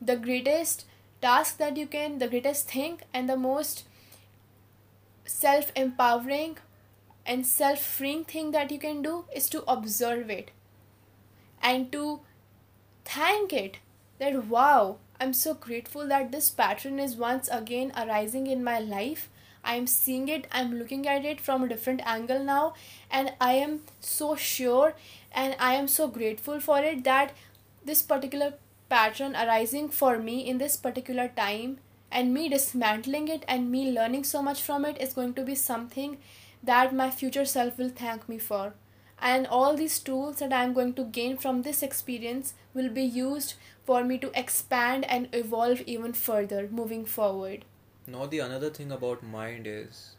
The 0.00 0.16
greatest 0.16 0.86
task 1.22 1.58
that 1.58 1.76
you 1.76 1.86
can 1.86 2.18
the 2.18 2.28
greatest 2.28 2.70
thing 2.70 3.00
and 3.12 3.28
the 3.28 3.36
most 3.36 3.84
self 5.24 5.72
empowering 5.74 6.58
and 7.24 7.46
self 7.46 7.80
freeing 7.80 8.24
thing 8.24 8.50
that 8.52 8.70
you 8.70 8.78
can 8.78 9.02
do 9.02 9.24
is 9.34 9.48
to 9.48 9.64
observe 9.70 10.30
it 10.30 10.50
and 11.62 11.90
to 11.92 12.20
thank 13.04 13.52
it 13.52 13.78
that 14.18 14.46
wow 14.46 14.96
I'm 15.18 15.32
so 15.32 15.54
grateful 15.54 16.06
that 16.08 16.30
this 16.30 16.50
pattern 16.50 16.98
is 16.98 17.16
once 17.16 17.48
again 17.50 17.92
arising 17.96 18.46
in 18.46 18.62
my 18.62 18.78
life. 18.78 19.30
I'm 19.64 19.86
seeing 19.86 20.28
it, 20.28 20.46
I'm 20.52 20.78
looking 20.78 21.08
at 21.08 21.24
it 21.24 21.40
from 21.40 21.64
a 21.64 21.68
different 21.68 22.02
angle 22.06 22.44
now, 22.44 22.74
and 23.10 23.32
I 23.40 23.54
am 23.54 23.80
so 24.00 24.36
sure 24.36 24.94
and 25.32 25.56
I 25.58 25.74
am 25.74 25.88
so 25.88 26.06
grateful 26.06 26.60
for 26.60 26.80
it 26.80 27.02
that 27.04 27.32
this 27.84 28.02
particular 28.02 28.54
pattern 28.88 29.34
arising 29.34 29.88
for 29.88 30.18
me 30.18 30.40
in 30.46 30.58
this 30.58 30.76
particular 30.76 31.28
time 31.28 31.78
and 32.10 32.32
me 32.32 32.48
dismantling 32.48 33.28
it 33.28 33.44
and 33.48 33.70
me 33.70 33.90
learning 33.90 34.24
so 34.24 34.42
much 34.42 34.62
from 34.62 34.84
it 34.84 35.00
is 35.00 35.12
going 35.12 35.34
to 35.34 35.42
be 35.42 35.54
something 35.54 36.18
that 36.62 36.94
my 36.94 37.10
future 37.10 37.44
self 37.44 37.78
will 37.78 37.88
thank 37.88 38.28
me 38.28 38.38
for. 38.38 38.74
And 39.18 39.46
all 39.46 39.76
these 39.76 39.98
tools 39.98 40.40
that 40.40 40.52
i'm 40.52 40.74
going 40.74 40.92
to 40.94 41.04
gain 41.04 41.36
from 41.38 41.62
this 41.62 41.82
experience 41.82 42.54
will 42.74 42.90
be 42.90 43.02
used 43.02 43.54
for 43.84 44.04
me 44.04 44.18
to 44.18 44.30
expand 44.38 45.04
and 45.06 45.28
evolve 45.32 45.80
even 45.82 46.12
further 46.12 46.68
moving 46.70 47.04
forward. 47.04 47.64
Now 48.06 48.26
the 48.26 48.40
another 48.40 48.70
thing 48.70 48.92
about 48.92 49.22
mind 49.22 49.66
is 49.66 50.16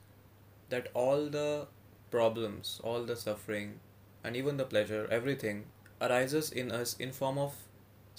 that 0.69 0.89
all 0.93 1.27
the 1.27 1.67
problems 2.11 2.81
all 2.83 3.03
the 3.03 3.15
suffering 3.15 3.79
and 4.23 4.35
even 4.35 4.57
the 4.57 4.65
pleasure 4.65 5.07
everything 5.11 5.65
arises 6.01 6.51
in 6.51 6.71
us 6.71 6.95
in 6.97 7.11
form 7.11 7.37
of 7.37 7.53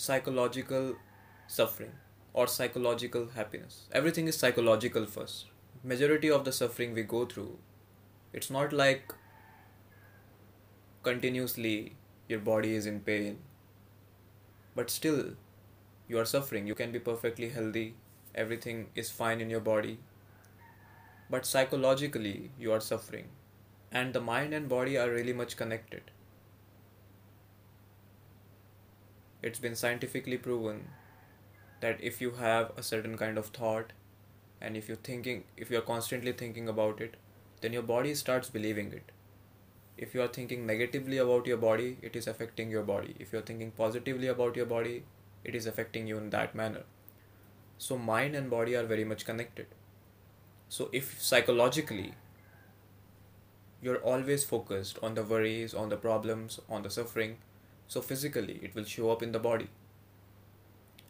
psychological 0.00 0.94
suffering 1.48 1.90
or 2.32 2.46
psychological 2.46 3.30
happiness. 3.34 3.88
Everything 3.90 4.28
is 4.28 4.36
psychological 4.36 5.06
first. 5.06 5.46
Majority 5.82 6.30
of 6.30 6.44
the 6.44 6.52
suffering 6.52 6.94
we 6.94 7.02
go 7.02 7.24
through, 7.26 7.58
it's 8.32 8.48
not 8.48 8.72
like 8.72 9.12
continuously 11.02 11.96
your 12.28 12.38
body 12.38 12.74
is 12.76 12.86
in 12.86 13.00
pain, 13.00 13.38
but 14.76 14.88
still 14.88 15.32
you 16.06 16.16
are 16.16 16.24
suffering. 16.24 16.68
You 16.68 16.76
can 16.76 16.92
be 16.92 17.00
perfectly 17.00 17.48
healthy, 17.48 17.96
everything 18.36 18.86
is 18.94 19.10
fine 19.10 19.40
in 19.40 19.50
your 19.50 19.66
body, 19.72 19.98
but 21.28 21.44
psychologically 21.44 22.52
you 22.56 22.70
are 22.70 22.80
suffering, 22.80 23.26
and 23.90 24.14
the 24.14 24.20
mind 24.20 24.54
and 24.54 24.68
body 24.68 24.96
are 24.96 25.10
really 25.10 25.32
much 25.32 25.56
connected. 25.56 26.12
It's 29.40 29.60
been 29.60 29.76
scientifically 29.76 30.36
proven 30.36 30.88
that 31.80 32.02
if 32.02 32.20
you 32.20 32.32
have 32.32 32.72
a 32.76 32.82
certain 32.82 33.16
kind 33.16 33.38
of 33.38 33.46
thought 33.46 33.92
and 34.60 34.76
if 34.76 34.88
you're 34.88 35.04
thinking 35.08 35.44
if 35.56 35.70
you're 35.70 35.88
constantly 35.90 36.32
thinking 36.32 36.68
about 36.68 37.00
it 37.00 37.14
then 37.60 37.72
your 37.72 37.82
body 37.82 38.14
starts 38.16 38.50
believing 38.50 38.92
it. 38.92 39.12
If 39.96 40.12
you 40.12 40.22
are 40.22 40.28
thinking 40.28 40.66
negatively 40.66 41.18
about 41.18 41.46
your 41.46 41.56
body 41.56 41.98
it 42.02 42.16
is 42.16 42.26
affecting 42.26 42.68
your 42.68 42.82
body. 42.82 43.14
If 43.20 43.32
you're 43.32 43.42
thinking 43.42 43.70
positively 43.70 44.26
about 44.26 44.56
your 44.56 44.66
body 44.66 45.04
it 45.44 45.54
is 45.54 45.66
affecting 45.66 46.08
you 46.08 46.18
in 46.18 46.30
that 46.30 46.56
manner. 46.56 46.82
So 47.78 47.96
mind 47.96 48.34
and 48.34 48.50
body 48.50 48.74
are 48.74 48.84
very 48.84 49.04
much 49.04 49.24
connected. 49.24 49.66
So 50.68 50.88
if 50.92 51.22
psychologically 51.22 52.14
you're 53.80 53.98
always 53.98 54.42
focused 54.44 54.98
on 55.00 55.14
the 55.14 55.22
worries 55.22 55.74
on 55.74 55.90
the 55.90 55.96
problems 55.96 56.58
on 56.68 56.82
the 56.82 56.90
suffering 56.90 57.36
so 57.88 58.00
physically 58.02 58.60
it 58.62 58.74
will 58.74 58.84
show 58.84 59.10
up 59.10 59.22
in 59.22 59.32
the 59.32 59.38
body. 59.38 59.68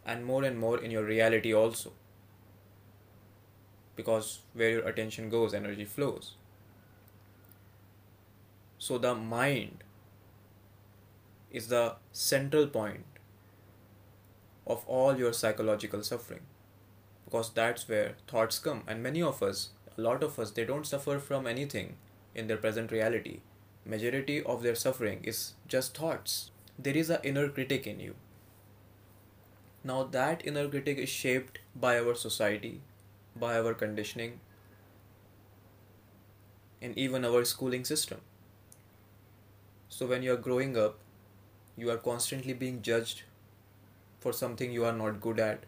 And 0.06 0.24
more 0.24 0.44
and 0.44 0.58
more 0.58 0.78
in 0.78 0.90
your 0.90 1.04
reality 1.04 1.52
also. 1.52 1.92
Because 3.94 4.38
where 4.54 4.70
your 4.70 4.88
attention 4.88 5.28
goes 5.28 5.52
energy 5.52 5.84
flows. 5.84 6.34
So 8.78 8.96
the 8.96 9.14
mind 9.14 9.84
is 11.50 11.68
the 11.68 11.96
central 12.12 12.68
point 12.68 13.04
of 14.66 14.84
all 14.86 15.18
your 15.18 15.32
psychological 15.32 16.02
suffering. 16.02 16.46
Because 17.24 17.50
that's 17.50 17.88
where 17.88 18.14
thoughts 18.26 18.58
come. 18.58 18.84
And 18.86 19.02
many 19.02 19.20
of 19.20 19.42
us 19.42 19.70
a 19.98 20.00
lot 20.00 20.22
of 20.22 20.38
us 20.38 20.52
they 20.52 20.64
don't 20.64 20.86
suffer 20.86 21.18
from 21.18 21.46
anything 21.46 21.96
in 22.34 22.46
their 22.46 22.56
present 22.56 22.92
reality. 22.92 23.40
Majority 23.84 24.42
of 24.42 24.62
their 24.62 24.76
suffering 24.76 25.20
is 25.24 25.54
just 25.66 25.96
thoughts 25.96 26.52
there 26.78 26.96
is 26.96 27.10
an 27.10 27.20
inner 27.24 27.48
critic 27.48 27.86
in 27.86 28.00
you 28.00 28.14
now, 29.84 30.02
that 30.04 30.44
inner 30.44 30.68
critic 30.68 30.98
is 30.98 31.08
shaped 31.08 31.60
by 31.74 31.98
our 31.98 32.14
society, 32.14 32.80
by 33.36 33.58
our 33.58 33.74
conditioning, 33.74 34.40
and 36.82 36.96
even 36.98 37.24
our 37.24 37.44
schooling 37.44 37.84
system. 37.84 38.20
So, 39.88 40.06
when 40.06 40.22
you 40.22 40.32
are 40.34 40.36
growing 40.36 40.76
up, 40.76 40.98
you 41.76 41.90
are 41.90 41.96
constantly 41.96 42.52
being 42.52 42.82
judged 42.82 43.22
for 44.20 44.32
something 44.32 44.72
you 44.72 44.84
are 44.84 44.92
not 44.92 45.20
good 45.20 45.38
at. 45.38 45.64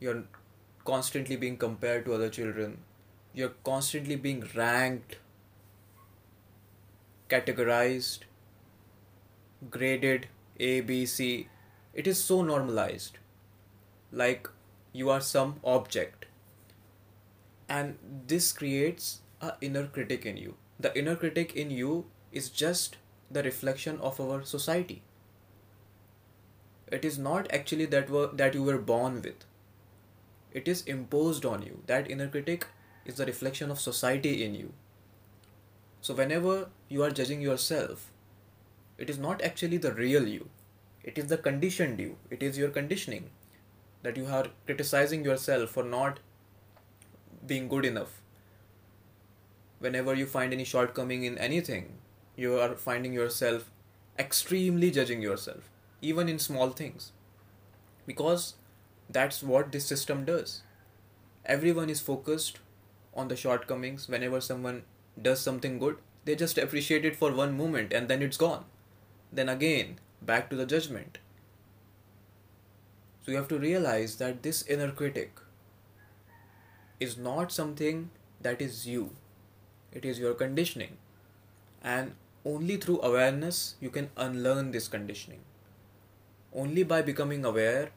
You 0.00 0.10
are 0.10 0.24
constantly 0.84 1.36
being 1.36 1.56
compared 1.56 2.04
to 2.06 2.14
other 2.14 2.28
children. 2.28 2.78
You 3.32 3.46
are 3.46 3.54
constantly 3.64 4.16
being 4.16 4.44
ranked, 4.54 5.18
categorized, 7.28 8.20
graded 9.70 10.28
A, 10.58 10.80
B, 10.80 11.06
C. 11.06 11.48
It 11.94 12.06
is 12.06 12.22
so 12.22 12.42
normalized. 12.42 13.18
Like 14.12 14.48
you 14.92 15.10
are 15.10 15.20
some 15.20 15.56
object. 15.64 16.26
And 17.68 17.98
this 18.26 18.52
creates 18.52 19.20
a 19.40 19.54
inner 19.60 19.86
critic 19.86 20.24
in 20.24 20.36
you. 20.36 20.56
The 20.78 20.96
inner 20.98 21.16
critic 21.16 21.54
in 21.54 21.70
you 21.70 22.06
is 22.32 22.48
just 22.50 22.96
the 23.30 23.42
reflection 23.42 23.98
of 24.00 24.20
our 24.20 24.44
society. 24.44 25.02
It 26.88 27.04
is 27.04 27.18
not 27.18 27.52
actually 27.52 27.86
that 27.86 28.08
were, 28.08 28.28
that 28.28 28.54
you 28.54 28.62
were 28.62 28.78
born 28.78 29.20
with. 29.22 29.44
It 30.52 30.68
is 30.68 30.82
imposed 30.82 31.44
on 31.44 31.62
you. 31.62 31.82
That 31.86 32.10
inner 32.10 32.28
critic 32.28 32.66
is 33.04 33.16
the 33.16 33.26
reflection 33.26 33.70
of 33.70 33.80
society 33.80 34.44
in 34.44 34.54
you. 34.54 34.72
So 36.00 36.14
whenever 36.14 36.68
you 36.88 37.02
are 37.02 37.10
judging 37.10 37.40
yourself 37.40 38.10
it 38.98 39.10
is 39.10 39.18
not 39.18 39.42
actually 39.42 39.76
the 39.76 39.92
real 39.92 40.26
you 40.26 40.48
it 41.02 41.18
is 41.18 41.26
the 41.26 41.38
conditioned 41.38 41.98
you 42.00 42.16
it 42.30 42.42
is 42.42 42.58
your 42.58 42.70
conditioning 42.70 43.30
that 44.02 44.16
you 44.16 44.26
are 44.26 44.46
criticizing 44.66 45.24
yourself 45.24 45.70
for 45.70 45.82
not 45.82 46.20
being 47.46 47.68
good 47.68 47.84
enough. 47.84 48.20
Whenever 49.78 50.14
you 50.14 50.26
find 50.26 50.52
any 50.52 50.64
shortcoming 50.64 51.24
in 51.24 51.38
anything, 51.38 51.98
you 52.36 52.58
are 52.58 52.74
finding 52.74 53.12
yourself 53.12 53.70
extremely 54.18 54.90
judging 54.90 55.22
yourself, 55.22 55.68
even 56.00 56.28
in 56.28 56.38
small 56.38 56.70
things. 56.70 57.12
Because 58.06 58.54
that's 59.10 59.42
what 59.42 59.72
this 59.72 59.86
system 59.86 60.24
does. 60.24 60.62
Everyone 61.44 61.90
is 61.90 62.00
focused 62.00 62.58
on 63.14 63.28
the 63.28 63.36
shortcomings. 63.36 64.08
Whenever 64.08 64.40
someone 64.40 64.82
does 65.20 65.40
something 65.40 65.78
good, 65.78 65.98
they 66.24 66.34
just 66.34 66.58
appreciate 66.58 67.04
it 67.04 67.16
for 67.16 67.32
one 67.32 67.56
moment 67.56 67.92
and 67.92 68.08
then 68.08 68.22
it's 68.22 68.36
gone. 68.36 68.64
Then 69.36 69.50
again, 69.50 69.98
back 70.22 70.48
to 70.48 70.56
the 70.56 70.64
judgment. 70.64 71.18
So 73.22 73.32
you 73.32 73.36
have 73.36 73.48
to 73.48 73.58
realize 73.58 74.16
that 74.16 74.42
this 74.42 74.66
inner 74.66 74.90
critic 74.90 75.40
is 76.98 77.18
not 77.18 77.52
something 77.52 78.08
that 78.40 78.62
is 78.62 78.86
you, 78.86 79.10
it 79.92 80.06
is 80.06 80.18
your 80.18 80.32
conditioning. 80.32 80.96
And 81.82 82.14
only 82.46 82.78
through 82.78 83.02
awareness 83.02 83.74
you 83.78 83.90
can 83.90 84.08
unlearn 84.16 84.70
this 84.70 84.88
conditioning. 84.88 85.40
Only 86.54 86.82
by 86.82 87.02
becoming 87.02 87.44
aware 87.44 87.90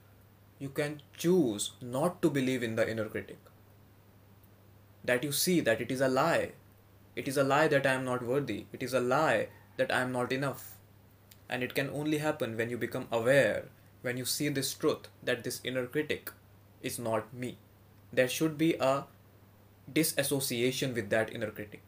you 0.59 0.67
can 0.67 1.01
choose 1.15 1.71
not 1.81 2.21
to 2.21 2.29
believe 2.29 2.63
in 2.63 2.75
the 2.75 2.89
inner 2.89 3.05
critic. 3.05 3.37
That 5.05 5.23
you 5.23 5.31
see 5.31 5.61
that 5.61 5.79
it 5.79 5.89
is 5.89 6.01
a 6.01 6.09
lie. 6.09 6.51
It 7.15 7.29
is 7.29 7.37
a 7.37 7.45
lie 7.45 7.69
that 7.69 7.85
I 7.85 7.93
am 7.93 8.03
not 8.03 8.23
worthy. 8.23 8.65
It 8.73 8.83
is 8.83 8.93
a 8.93 8.99
lie 8.99 9.47
that 9.77 9.93
I 9.93 10.01
am 10.01 10.11
not 10.11 10.33
enough. 10.33 10.75
And 11.49 11.63
it 11.63 11.73
can 11.73 11.89
only 11.89 12.19
happen 12.19 12.55
when 12.55 12.69
you 12.69 12.77
become 12.77 13.07
aware 13.11 13.65
when 14.01 14.17
you 14.17 14.25
see 14.25 14.49
this 14.49 14.73
truth 14.73 15.07
that 15.23 15.43
this 15.43 15.59
inner 15.63 15.85
critic 15.85 16.31
is 16.81 16.97
not 16.99 17.33
me. 17.33 17.57
There 18.13 18.29
should 18.29 18.57
be 18.57 18.75
a 18.79 19.05
disassociation 19.91 20.93
with 20.93 21.09
that 21.09 21.33
inner 21.33 21.51
critic. 21.51 21.83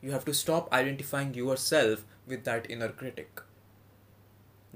You 0.00 0.12
have 0.12 0.24
to 0.26 0.34
stop 0.34 0.72
identifying 0.72 1.34
yourself 1.34 2.04
with 2.26 2.44
that 2.44 2.70
inner 2.70 2.88
critic 2.88 3.40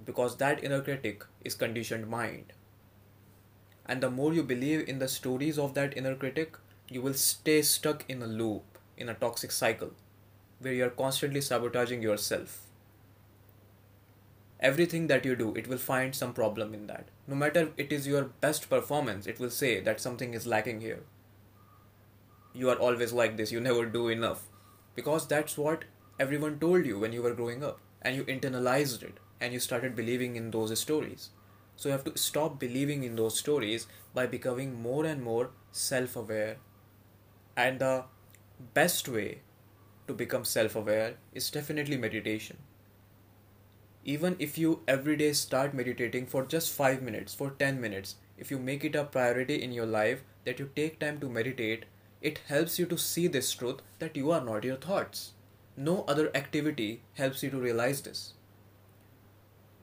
because 0.04 0.36
that 0.38 0.62
inner 0.62 0.80
critic 0.80 1.24
is 1.44 1.54
conditioned 1.54 2.08
mind. 2.08 2.52
And 3.86 4.02
the 4.02 4.10
more 4.10 4.32
you 4.32 4.42
believe 4.42 4.88
in 4.88 4.98
the 4.98 5.08
stories 5.08 5.58
of 5.58 5.74
that 5.74 5.96
inner 5.96 6.14
critic, 6.14 6.56
you 6.88 7.00
will 7.00 7.14
stay 7.14 7.62
stuck 7.62 8.04
in 8.08 8.22
a 8.22 8.26
loop, 8.26 8.78
in 8.96 9.08
a 9.08 9.14
toxic 9.14 9.52
cycle, 9.52 9.92
where 10.58 10.72
you 10.72 10.84
are 10.84 10.90
constantly 10.90 11.40
sabotaging 11.40 12.02
yourself 12.02 12.63
everything 14.60 15.06
that 15.08 15.24
you 15.24 15.36
do 15.36 15.54
it 15.54 15.66
will 15.68 15.78
find 15.78 16.14
some 16.14 16.32
problem 16.32 16.74
in 16.74 16.86
that. 16.86 17.08
No 17.26 17.34
matter 17.34 17.72
it 17.76 17.92
is 17.92 18.06
your 18.06 18.24
best 18.24 18.68
performance 18.70 19.26
it 19.26 19.38
will 19.38 19.50
say 19.50 19.80
that 19.80 20.00
something 20.00 20.34
is 20.34 20.46
lacking 20.46 20.80
here. 20.80 21.02
You 22.52 22.70
are 22.70 22.76
always 22.76 23.12
like 23.12 23.36
this 23.36 23.52
you 23.52 23.60
never 23.60 23.86
do 23.86 24.08
enough. 24.08 24.44
Because 24.94 25.26
that's 25.26 25.58
what 25.58 25.84
everyone 26.20 26.58
told 26.58 26.86
you 26.86 26.98
when 26.98 27.12
you 27.12 27.22
were 27.22 27.34
growing 27.34 27.64
up 27.64 27.80
and 28.00 28.14
you 28.14 28.24
internalized 28.24 29.02
it 29.02 29.18
and 29.40 29.52
you 29.52 29.58
started 29.58 29.96
believing 29.96 30.36
in 30.36 30.50
those 30.50 30.78
stories. 30.78 31.30
So 31.76 31.88
you 31.88 31.92
have 31.92 32.04
to 32.04 32.16
stop 32.16 32.60
believing 32.60 33.02
in 33.02 33.16
those 33.16 33.38
stories 33.38 33.88
by 34.14 34.26
becoming 34.26 34.80
more 34.80 35.04
and 35.04 35.22
more 35.22 35.50
self 35.72 36.14
aware 36.14 36.58
and 37.56 37.80
the 37.80 38.04
best 38.72 39.08
way 39.08 39.40
to 40.06 40.14
become 40.14 40.44
self 40.44 40.76
aware 40.76 41.14
is 41.32 41.50
definitely 41.50 41.96
meditation 41.96 42.56
even 44.04 44.36
if 44.38 44.58
you 44.58 44.80
every 44.86 45.16
day 45.16 45.32
start 45.32 45.74
meditating 45.74 46.26
for 46.26 46.44
just 46.44 46.72
5 46.72 47.02
minutes 47.02 47.34
for 47.34 47.50
10 47.50 47.80
minutes 47.80 48.16
if 48.36 48.50
you 48.50 48.58
make 48.58 48.84
it 48.84 48.94
a 48.94 49.04
priority 49.04 49.62
in 49.62 49.72
your 49.72 49.86
life 49.86 50.22
that 50.44 50.58
you 50.58 50.70
take 50.76 50.98
time 50.98 51.18
to 51.20 51.28
meditate 51.28 51.84
it 52.24 52.40
helps 52.48 52.78
you 52.78 52.86
to 52.86 52.96
see 52.96 53.26
this 53.26 53.52
truth 53.52 53.80
that 53.98 54.16
you 54.16 54.30
are 54.30 54.42
not 54.42 54.64
your 54.64 54.76
thoughts. 54.76 55.32
No 55.76 56.04
other 56.08 56.30
activity 56.34 57.02
helps 57.14 57.42
you 57.42 57.50
to 57.50 57.58
realize 57.58 58.00
this. 58.00 58.32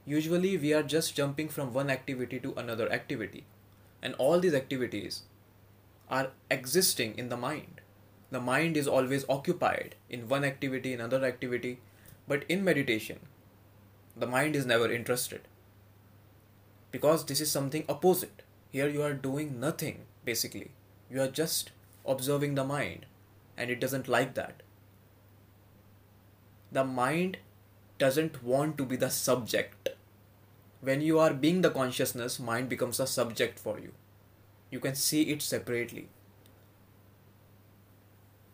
Usually 0.06 0.58
we 0.58 0.74
are 0.74 0.82
just 0.82 1.16
jumping 1.16 1.50
from 1.50 1.72
one 1.72 1.92
activity 1.92 2.40
to 2.40 2.54
another 2.58 2.92
activity 2.92 3.44
and 4.02 4.16
all 4.16 4.40
these 4.40 4.56
activities 4.56 5.22
are 6.10 6.32
existing 6.50 7.16
in 7.16 7.30
the 7.30 7.38
mind. 7.38 7.82
The 8.32 8.40
mind 8.40 8.76
is 8.76 8.88
always 8.88 9.24
occupied 9.30 9.94
in 10.10 10.28
one 10.28 10.44
activity 10.44 10.94
another 10.94 11.24
activity 11.24 11.80
but 12.28 12.44
in 12.50 12.64
meditation 12.64 13.20
the 14.16 14.28
mind 14.28 14.56
is 14.56 14.66
never 14.66 14.92
interested. 14.92 15.42
because 16.92 17.26
this 17.26 17.42
is 17.42 17.52
something 17.52 17.84
opposite. 17.90 18.44
Here 18.72 18.88
you 18.88 19.02
are 19.02 19.14
doing 19.14 19.60
nothing 19.60 20.02
basically. 20.26 20.72
You 21.10 21.22
are 21.22 21.28
just 21.28 21.72
observing 22.06 22.56
the 22.56 22.64
mind 22.64 23.06
and 23.58 23.70
it 23.70 23.80
doesn't 23.80 24.08
like 24.08 24.34
that. 24.36 24.62
The 26.72 26.84
mind 26.84 27.38
doesn't 28.00 28.44
want 28.44 28.78
to 28.80 28.86
be 28.86 28.96
the 28.96 29.10
subject. 29.12 29.90
When 30.82 31.02
you 31.02 31.20
are 31.20 31.34
being 31.34 31.62
the 31.62 31.70
consciousness 31.70 32.40
mind 32.40 32.68
becomes 32.70 33.00
a 33.00 33.08
subject 33.08 33.60
for 33.60 33.80
you. 33.80 33.94
You 34.72 34.80
can 34.80 34.96
see 34.96 35.24
it 35.32 35.42
separately. 35.42 36.10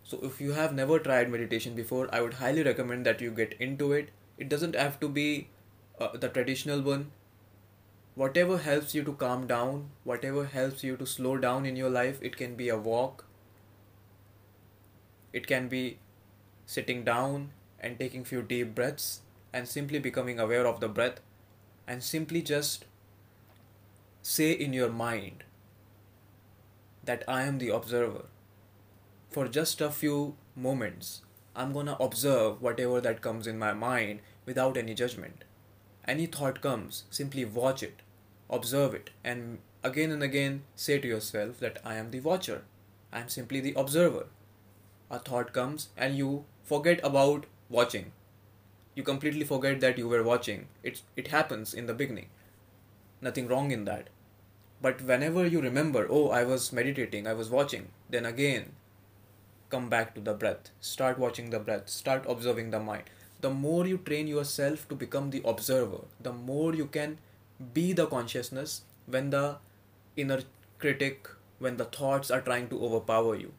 So 0.03 0.17
if 0.23 0.41
you 0.41 0.53
have 0.53 0.73
never 0.73 0.97
tried 0.97 1.29
meditation 1.31 1.75
before 1.79 2.09
i 2.11 2.19
would 2.21 2.35
highly 2.35 2.63
recommend 2.67 3.05
that 3.05 3.21
you 3.21 3.29
get 3.39 3.53
into 3.59 3.91
it 3.93 4.09
it 4.37 4.49
doesn't 4.49 4.75
have 4.75 4.99
to 4.99 5.09
be 5.09 5.49
uh, 5.99 6.15
the 6.15 6.29
traditional 6.29 6.81
one 6.81 7.11
whatever 8.15 8.57
helps 8.57 8.95
you 8.95 9.03
to 9.03 9.13
calm 9.13 9.45
down 9.47 9.89
whatever 10.03 10.45
helps 10.45 10.83
you 10.83 10.97
to 10.97 11.05
slow 11.05 11.37
down 11.37 11.65
in 11.65 11.75
your 11.75 11.89
life 11.89 12.19
it 12.21 12.37
can 12.37 12.55
be 12.55 12.69
a 12.69 12.77
walk 12.77 13.25
it 15.33 15.47
can 15.47 15.67
be 15.67 15.99
sitting 16.65 17.03
down 17.03 17.49
and 17.79 17.99
taking 17.99 18.23
few 18.23 18.41
deep 18.41 18.73
breaths 18.75 19.21
and 19.53 19.67
simply 19.67 19.99
becoming 19.99 20.39
aware 20.39 20.65
of 20.67 20.79
the 20.79 20.87
breath 20.87 21.19
and 21.87 22.03
simply 22.03 22.41
just 22.41 22.85
say 24.21 24.51
in 24.51 24.73
your 24.73 24.89
mind 24.89 25.43
that 27.03 27.23
I 27.27 27.43
am 27.43 27.57
the 27.57 27.69
observer. 27.69 28.25
For 29.29 29.47
just 29.47 29.81
a 29.81 29.89
few 29.89 30.35
moments, 30.55 31.21
I'm 31.57 31.73
gonna 31.73 31.97
observe 31.99 32.61
whatever 32.61 33.01
that 33.01 33.21
comes 33.21 33.47
in 33.47 33.57
my 33.57 33.73
mind 33.73 34.19
without 34.45 34.77
any 34.77 34.93
judgment. 34.93 35.43
Any 36.07 36.27
thought 36.27 36.61
comes, 36.61 37.05
simply 37.09 37.45
watch 37.45 37.81
it, 37.81 38.03
observe 38.47 38.93
it, 38.93 39.09
and 39.23 39.57
again 39.83 40.11
and 40.11 40.21
again 40.21 40.61
say 40.75 40.99
to 40.99 41.07
yourself 41.07 41.59
that 41.59 41.79
I 41.83 41.95
am 41.95 42.11
the 42.11 42.19
watcher. 42.19 42.61
I 43.11 43.21
am 43.21 43.29
simply 43.29 43.59
the 43.59 43.73
observer. 43.75 44.27
A 45.09 45.17
thought 45.17 45.51
comes 45.51 45.89
and 45.97 46.15
you 46.15 46.45
forget 46.63 46.99
about 47.03 47.47
watching. 47.69 48.11
You 48.93 49.01
completely 49.01 49.43
forget 49.43 49.79
that 49.79 49.97
you 49.97 50.07
were 50.07 50.21
watching. 50.21 50.67
It, 50.83 51.01
it 51.15 51.29
happens 51.29 51.73
in 51.73 51.87
the 51.87 51.95
beginning. 51.95 52.29
Nothing 53.19 53.47
wrong 53.47 53.71
in 53.71 53.85
that. 53.85 54.09
But 54.79 55.01
whenever 55.01 55.47
you 55.47 55.59
remember, 55.59 56.05
oh, 56.07 56.29
I 56.29 56.43
was 56.43 56.71
meditating, 56.71 57.25
I 57.25 57.33
was 57.33 57.49
watching, 57.49 57.87
then 58.11 58.27
again 58.27 58.73
come 59.69 59.89
back 59.89 60.15
to 60.15 60.21
the 60.21 60.33
breath. 60.33 60.71
Start 60.79 61.19
watching 61.19 61.49
the 61.49 61.59
breath. 61.59 61.89
Start 61.89 62.25
observing 62.27 62.71
the 62.71 62.79
mind. 62.79 63.03
The 63.41 63.49
more 63.49 63.85
you 63.85 63.97
train 63.97 64.27
yourself 64.27 64.87
to 64.89 64.95
become 64.95 65.29
the 65.29 65.41
observer, 65.45 66.01
the 66.19 66.33
more 66.33 66.73
you 66.73 66.85
can 66.87 67.19
be 67.73 67.93
the 67.93 68.07
consciousness 68.07 68.81
when 69.05 69.29
the 69.29 69.57
inner 70.15 70.41
critic, 70.79 71.29
when 71.59 71.77
the 71.77 71.85
thoughts 71.85 72.31
are 72.31 72.41
trying 72.41 72.67
to 72.69 72.83
overpower 72.83 73.35
you. 73.35 73.53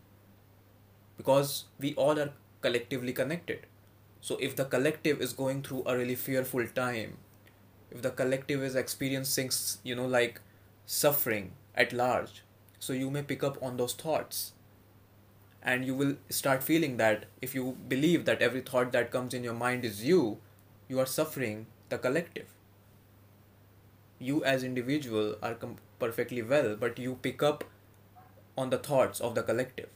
Because 1.16 1.64
we 1.78 1.94
all 1.94 2.18
are 2.18 2.32
collectively 2.60 3.12
connected. 3.12 3.66
So 4.20 4.36
if 4.40 4.56
the 4.56 4.64
collective 4.64 5.20
is 5.20 5.32
going 5.32 5.62
through 5.62 5.84
a 5.86 5.96
really 5.96 6.16
fearful 6.16 6.66
time, 6.66 7.18
if 7.90 8.02
the 8.02 8.10
collective 8.10 8.62
is 8.62 8.74
experiencing, 8.74 9.50
you 9.82 9.94
know, 9.94 10.06
like 10.06 10.40
suffering 10.86 11.52
at 11.74 11.92
large, 11.92 12.42
so 12.78 12.92
you 12.92 13.10
may 13.10 13.22
pick 13.22 13.42
up 13.42 13.62
on 13.62 13.76
those 13.76 13.94
thoughts. 13.94 14.52
And 15.62 15.84
you 15.84 15.94
will 15.94 16.16
start 16.30 16.62
feeling 16.62 16.96
that 16.98 17.26
if 17.42 17.54
you 17.54 17.76
believe 17.88 18.24
that 18.24 18.42
every 18.42 18.60
thought 18.60 18.92
that 18.92 19.10
comes 19.10 19.34
in 19.34 19.44
your 19.44 19.54
mind 19.54 19.84
is 19.84 20.04
you, 20.04 20.38
you 20.88 20.98
are 21.00 21.06
suffering 21.06 21.66
the 21.88 21.98
collective. 21.98 22.46
You 24.18 24.44
as 24.44 24.62
individual 24.62 25.36
are 25.42 25.54
com- 25.54 25.76
perfectly 25.98 26.42
well, 26.42 26.76
but 26.76 26.98
you 26.98 27.16
pick 27.22 27.42
up 27.42 27.64
on 28.56 28.70
the 28.70 28.78
thoughts 28.78 29.20
of 29.20 29.34
the 29.34 29.42
collective. 29.42 29.88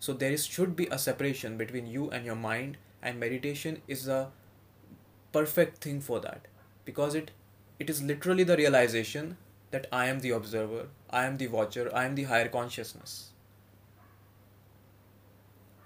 So 0.00 0.12
there 0.12 0.32
is, 0.32 0.46
should 0.46 0.76
be 0.76 0.86
a 0.88 0.98
separation 0.98 1.56
between 1.56 1.86
you 1.86 2.10
and 2.10 2.26
your 2.26 2.36
mind 2.36 2.76
and 3.02 3.20
meditation 3.20 3.82
is 3.88 4.08
a 4.08 4.30
perfect 5.32 5.82
thing 5.82 6.00
for 6.00 6.20
that 6.20 6.46
because 6.84 7.14
it 7.14 7.30
it 7.78 7.90
is 7.90 8.02
literally 8.02 8.44
the 8.44 8.56
realization 8.56 9.36
that 9.72 9.86
i 9.92 10.06
am 10.06 10.20
the 10.20 10.30
observer 10.30 10.86
i 11.10 11.24
am 11.26 11.36
the 11.38 11.48
watcher 11.48 11.90
i 11.94 12.04
am 12.04 12.14
the 12.14 12.24
higher 12.24 12.48
consciousness 12.48 13.32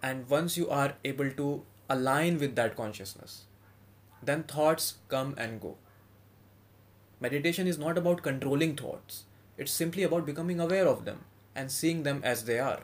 and 0.02 0.28
once 0.28 0.56
you 0.56 0.68
are 0.70 0.94
able 1.04 1.30
to 1.30 1.62
align 1.88 2.38
with 2.38 2.54
that 2.56 2.76
consciousness 2.76 3.44
then 4.22 4.42
thoughts 4.42 4.94
come 5.08 5.34
and 5.37 5.61
go 5.61 5.76
meditation 7.20 7.66
is 7.66 7.78
not 7.78 7.98
about 7.98 8.22
controlling 8.22 8.76
thoughts 8.76 9.24
it's 9.56 9.72
simply 9.72 10.02
about 10.02 10.26
becoming 10.26 10.61
aware 10.61 10.87
of 10.87 11.04
them 11.04 11.24
and 11.54 11.70
seeing 11.70 12.02
them 12.02 12.20
as 12.24 12.44
they 12.44 12.58
are 12.58 12.82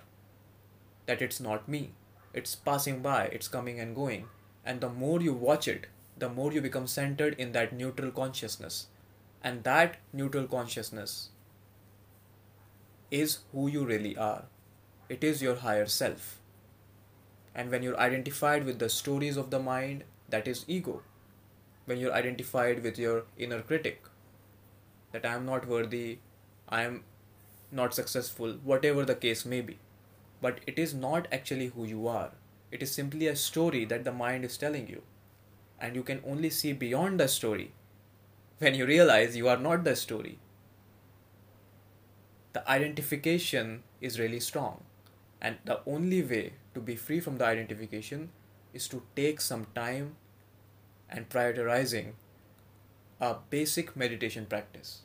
that 1.06 1.22
it's 1.22 1.40
not 1.40 1.68
me 1.68 1.92
it's 2.34 2.56
passing 2.56 3.00
by, 3.00 3.26
it's 3.26 3.46
coming 3.46 3.78
and 3.78 3.94
going. 3.94 4.26
And 4.66 4.80
the 4.80 4.90
more 4.90 5.20
you 5.20 5.32
watch 5.32 5.68
it, 5.68 5.86
the 6.18 6.28
more 6.28 6.52
you 6.52 6.60
become 6.60 6.88
centered 6.88 7.34
in 7.38 7.52
that 7.52 7.72
neutral 7.72 8.10
consciousness. 8.10 8.88
And 9.42 9.62
that 9.62 9.98
neutral 10.12 10.46
consciousness 10.46 11.28
is 13.10 13.38
who 13.52 13.68
you 13.68 13.84
really 13.84 14.16
are. 14.16 14.46
It 15.08 15.22
is 15.22 15.42
your 15.42 15.56
higher 15.56 15.86
self. 15.86 16.40
And 17.54 17.70
when 17.70 17.82
you're 17.82 17.98
identified 17.98 18.64
with 18.64 18.78
the 18.78 18.88
stories 18.88 19.36
of 19.36 19.50
the 19.50 19.60
mind, 19.60 20.04
that 20.28 20.48
is 20.48 20.64
ego. 20.66 21.02
When 21.86 21.98
you're 21.98 22.12
identified 22.12 22.82
with 22.82 22.98
your 22.98 23.24
inner 23.38 23.62
critic, 23.62 24.02
that 25.12 25.24
I 25.24 25.34
am 25.34 25.46
not 25.46 25.68
worthy, 25.68 26.18
I 26.68 26.82
am 26.82 27.04
not 27.70 27.94
successful, 27.94 28.58
whatever 28.64 29.04
the 29.04 29.14
case 29.14 29.44
may 29.44 29.60
be 29.60 29.78
but 30.44 30.58
it 30.66 30.78
is 30.78 30.92
not 30.92 31.26
actually 31.32 31.68
who 31.68 31.84
you 31.84 32.06
are. 32.06 32.32
It 32.70 32.82
is 32.82 32.90
simply 32.90 33.28
a 33.28 33.34
story 33.34 33.86
that 33.86 34.04
the 34.04 34.12
mind 34.12 34.44
is 34.44 34.58
telling 34.58 34.88
you. 34.88 35.00
And 35.80 35.96
you 35.96 36.02
can 36.02 36.20
only 36.26 36.50
see 36.50 36.74
beyond 36.74 37.18
the 37.18 37.28
story 37.28 37.72
when 38.58 38.74
you 38.74 38.84
realize 38.84 39.38
you 39.38 39.48
are 39.48 39.56
not 39.56 39.84
the 39.84 39.96
story. 39.96 40.38
The 42.52 42.68
identification 42.70 43.84
is 44.02 44.20
really 44.20 44.38
strong. 44.38 44.82
And 45.40 45.56
the 45.64 45.80
only 45.86 46.22
way 46.22 46.52
to 46.74 46.80
be 46.80 46.96
free 46.96 47.20
from 47.20 47.38
the 47.38 47.46
identification 47.46 48.30
is 48.72 48.88
to 48.88 49.02
take 49.14 49.40
some 49.40 49.66
time 49.74 50.16
and 51.08 51.28
prioritizing 51.28 52.12
a 53.20 53.36
basic 53.50 53.96
meditation 53.96 54.46
practice. 54.46 55.02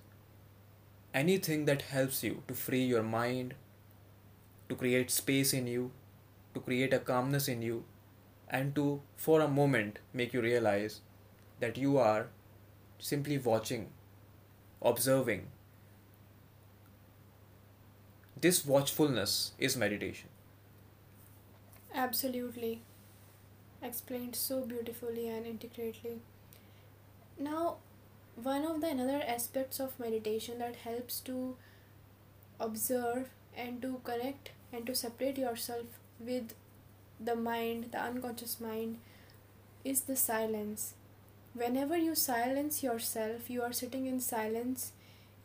Anything 1.14 1.66
that 1.66 1.84
helps 1.84 2.24
you 2.24 2.44
to 2.48 2.54
free 2.54 2.84
your 2.84 3.04
mind, 3.04 3.54
to 4.68 4.76
create 4.76 5.12
space 5.12 5.54
in 5.54 5.68
you, 5.68 5.92
to 6.54 6.60
create 6.60 6.94
a 6.94 7.00
calmness 7.00 7.48
in 7.48 7.62
you, 7.62 7.84
and 8.50 8.74
to, 8.76 9.02
for 9.16 9.42
a 9.42 9.48
moment, 9.48 10.00
make 10.14 10.34
you 10.34 10.42
realize 10.42 11.02
that 11.60 11.78
you 11.78 11.98
are 11.98 12.28
simply 12.98 13.38
watching, 13.38 13.90
observing. 14.82 15.48
This 18.40 18.66
watchfulness 18.66 19.52
is 19.60 19.78
meditation. 19.78 20.30
Absolutely. 21.94 22.82
Explained 23.82 24.36
so 24.36 24.62
beautifully 24.66 25.28
and 25.28 25.46
intricately. 25.46 26.22
Now, 27.40 27.78
one 28.36 28.64
of 28.66 28.82
the 28.82 28.90
another 28.90 29.24
aspects 29.26 29.80
of 29.80 30.00
meditation 30.00 30.60
that 30.60 30.76
helps 30.78 31.20
to 31.22 31.56
observe 32.60 33.30
and 33.56 33.82
to 33.82 34.00
connect 34.04 34.52
and 34.72 34.86
to 34.86 34.96
separate 34.96 35.38
yourself 35.38 35.86
with 36.20 36.54
the 37.20 37.36
mind, 37.36 37.92
the 37.92 38.00
unconscious 38.00 38.60
mind, 38.62 39.00
is 39.86 40.02
the 40.04 40.16
silence. 40.16 40.94
Whenever 41.54 41.98
you 41.98 42.16
silence 42.16 42.84
yourself, 42.84 43.50
you 43.50 43.62
are 43.64 43.74
sitting 43.74 44.08
in 44.08 44.20
silence, 44.22 44.94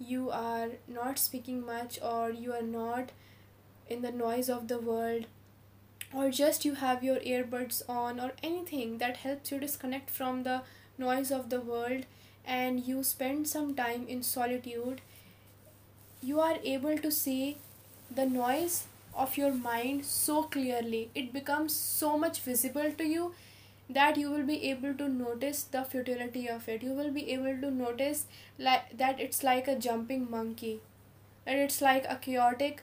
you 0.01 0.31
are 0.31 0.71
not 0.89 1.19
speaking 1.19 1.65
much, 1.67 1.99
or 2.03 2.31
you 2.31 2.53
are 2.53 2.63
not 2.63 3.13
in 3.89 4.03
the 4.03 4.13
noise 4.13 4.49
of 4.51 4.69
the 4.69 4.79
world, 4.81 5.27
or 6.15 6.31
just 6.31 6.65
you 6.65 6.75
have 6.75 7.03
your 7.03 7.17
earbuds 7.17 7.83
on, 7.89 8.21
or 8.21 8.33
anything 8.43 8.99
that 8.99 9.19
helps 9.19 9.51
you 9.51 9.59
disconnect 9.59 10.11
from 10.11 10.43
the 10.45 10.63
noise 10.97 11.31
of 11.31 11.51
the 11.51 11.61
world, 11.61 12.05
and 12.47 12.87
you 12.87 13.03
spend 13.03 13.49
some 13.49 13.75
time 13.75 14.07
in 14.07 14.23
solitude, 14.23 15.01
you 16.23 16.41
are 16.41 16.59
able 16.63 16.99
to 16.99 17.11
see 17.11 17.57
the 18.11 18.27
noise 18.27 18.87
of 19.15 19.37
your 19.37 19.53
mind 19.53 20.05
so 20.05 20.43
clearly. 20.45 21.11
It 21.15 21.33
becomes 21.33 21.75
so 21.75 22.17
much 22.19 22.41
visible 22.41 22.93
to 22.99 23.05
you 23.05 23.35
that 23.89 24.17
you 24.17 24.31
will 24.31 24.45
be 24.45 24.71
able 24.71 24.95
to 24.95 25.09
notice 25.09 25.63
the 25.65 25.85
futility 25.85 26.49
of 26.49 26.69
it. 26.69 26.83
You 26.83 26.93
will 26.93 27.11
be 27.11 27.31
able 27.33 27.61
to 27.61 27.71
notice 27.71 28.27
like 28.59 28.97
that 28.97 29.21
it's 29.21 29.43
like 29.43 29.69
a 29.69 29.79
jumping 29.79 30.31
monkey 30.31 30.81
and 31.47 31.59
it's 31.59 31.83
like 31.83 32.07
a 32.09 32.17
chaotic 32.17 32.83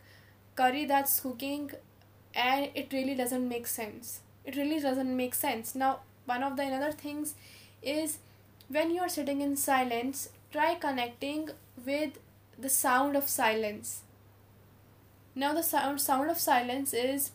curry 0.55 0.85
that's 0.85 1.19
cooking 1.19 1.71
and 2.35 2.69
it 2.75 2.91
really 2.93 3.15
doesn't 3.15 3.47
make 3.47 3.67
sense 3.67 4.21
it 4.45 4.55
really 4.55 4.79
doesn't 4.79 5.15
make 5.15 5.33
sense 5.35 5.75
now 5.75 5.99
one 6.25 6.43
of 6.43 6.55
the 6.57 6.63
another 6.63 6.91
things 6.91 7.35
is 7.81 8.17
when 8.69 8.91
you 8.91 9.01
are 9.01 9.09
sitting 9.09 9.41
in 9.41 9.55
silence 9.55 10.29
try 10.51 10.75
connecting 10.75 11.49
with 11.85 12.17
the 12.57 12.69
sound 12.69 13.15
of 13.15 13.27
silence. 13.27 14.01
Now, 15.33 15.53
the 15.53 15.63
sound, 15.63 16.01
sound 16.01 16.29
of 16.29 16.37
silence 16.37 16.93
is 16.93 17.31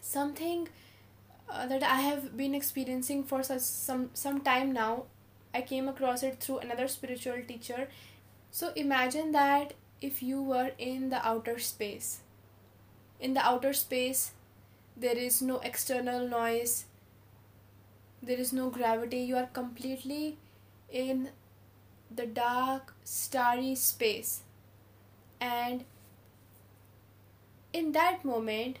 something 0.00 0.68
uh, 1.48 1.66
that 1.66 1.82
I 1.82 2.00
have 2.00 2.36
been 2.36 2.54
experiencing 2.54 3.24
for 3.24 3.42
some, 3.42 4.10
some 4.12 4.40
time 4.40 4.72
now. 4.72 5.04
I 5.54 5.62
came 5.62 5.88
across 5.88 6.22
it 6.22 6.40
through 6.40 6.58
another 6.58 6.86
spiritual 6.86 7.42
teacher. 7.46 7.88
So, 8.50 8.72
imagine 8.76 9.32
that 9.32 9.72
if 10.00 10.22
you 10.22 10.42
were 10.42 10.72
in 10.78 11.08
the 11.08 11.26
outer 11.26 11.58
space. 11.58 12.20
In 13.20 13.34
the 13.34 13.44
outer 13.44 13.72
space, 13.72 14.32
there 14.96 15.16
is 15.16 15.42
no 15.42 15.58
external 15.58 16.28
noise, 16.28 16.84
there 18.22 18.38
is 18.38 18.52
no 18.52 18.70
gravity, 18.70 19.18
you 19.18 19.36
are 19.36 19.48
completely 19.52 20.36
in 20.90 21.30
the 22.14 22.26
dark, 22.26 22.94
starry 23.04 23.74
space. 23.74 24.42
And 25.40 25.84
in 27.72 27.92
that 27.92 28.24
moment, 28.24 28.78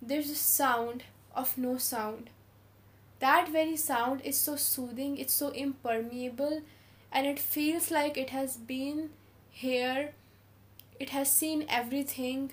there's 0.00 0.30
a 0.30 0.34
sound 0.34 1.04
of 1.34 1.56
no 1.56 1.78
sound. 1.78 2.30
That 3.20 3.48
very 3.48 3.76
sound 3.76 4.20
is 4.22 4.38
so 4.38 4.56
soothing, 4.56 5.18
it's 5.18 5.32
so 5.32 5.48
impermeable, 5.48 6.62
and 7.10 7.26
it 7.26 7.38
feels 7.38 7.90
like 7.90 8.16
it 8.16 8.30
has 8.30 8.56
been 8.56 9.10
here, 9.50 10.12
it 11.00 11.10
has 11.10 11.30
seen 11.30 11.64
everything. 11.68 12.52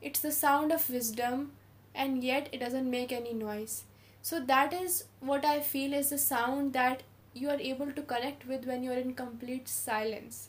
It's 0.00 0.20
the 0.20 0.32
sound 0.32 0.72
of 0.72 0.88
wisdom, 0.90 1.52
and 1.94 2.22
yet 2.22 2.48
it 2.52 2.60
doesn't 2.60 2.90
make 2.90 3.12
any 3.12 3.32
noise. 3.32 3.84
So, 4.22 4.40
that 4.40 4.72
is 4.72 5.04
what 5.20 5.44
I 5.44 5.60
feel 5.60 5.92
is 5.92 6.10
the 6.10 6.18
sound 6.18 6.72
that 6.72 7.02
you 7.34 7.48
are 7.50 7.60
able 7.60 7.92
to 7.92 8.02
connect 8.02 8.46
with 8.46 8.66
when 8.66 8.82
you 8.82 8.92
are 8.92 8.98
in 8.98 9.14
complete 9.14 9.68
silence 9.68 10.48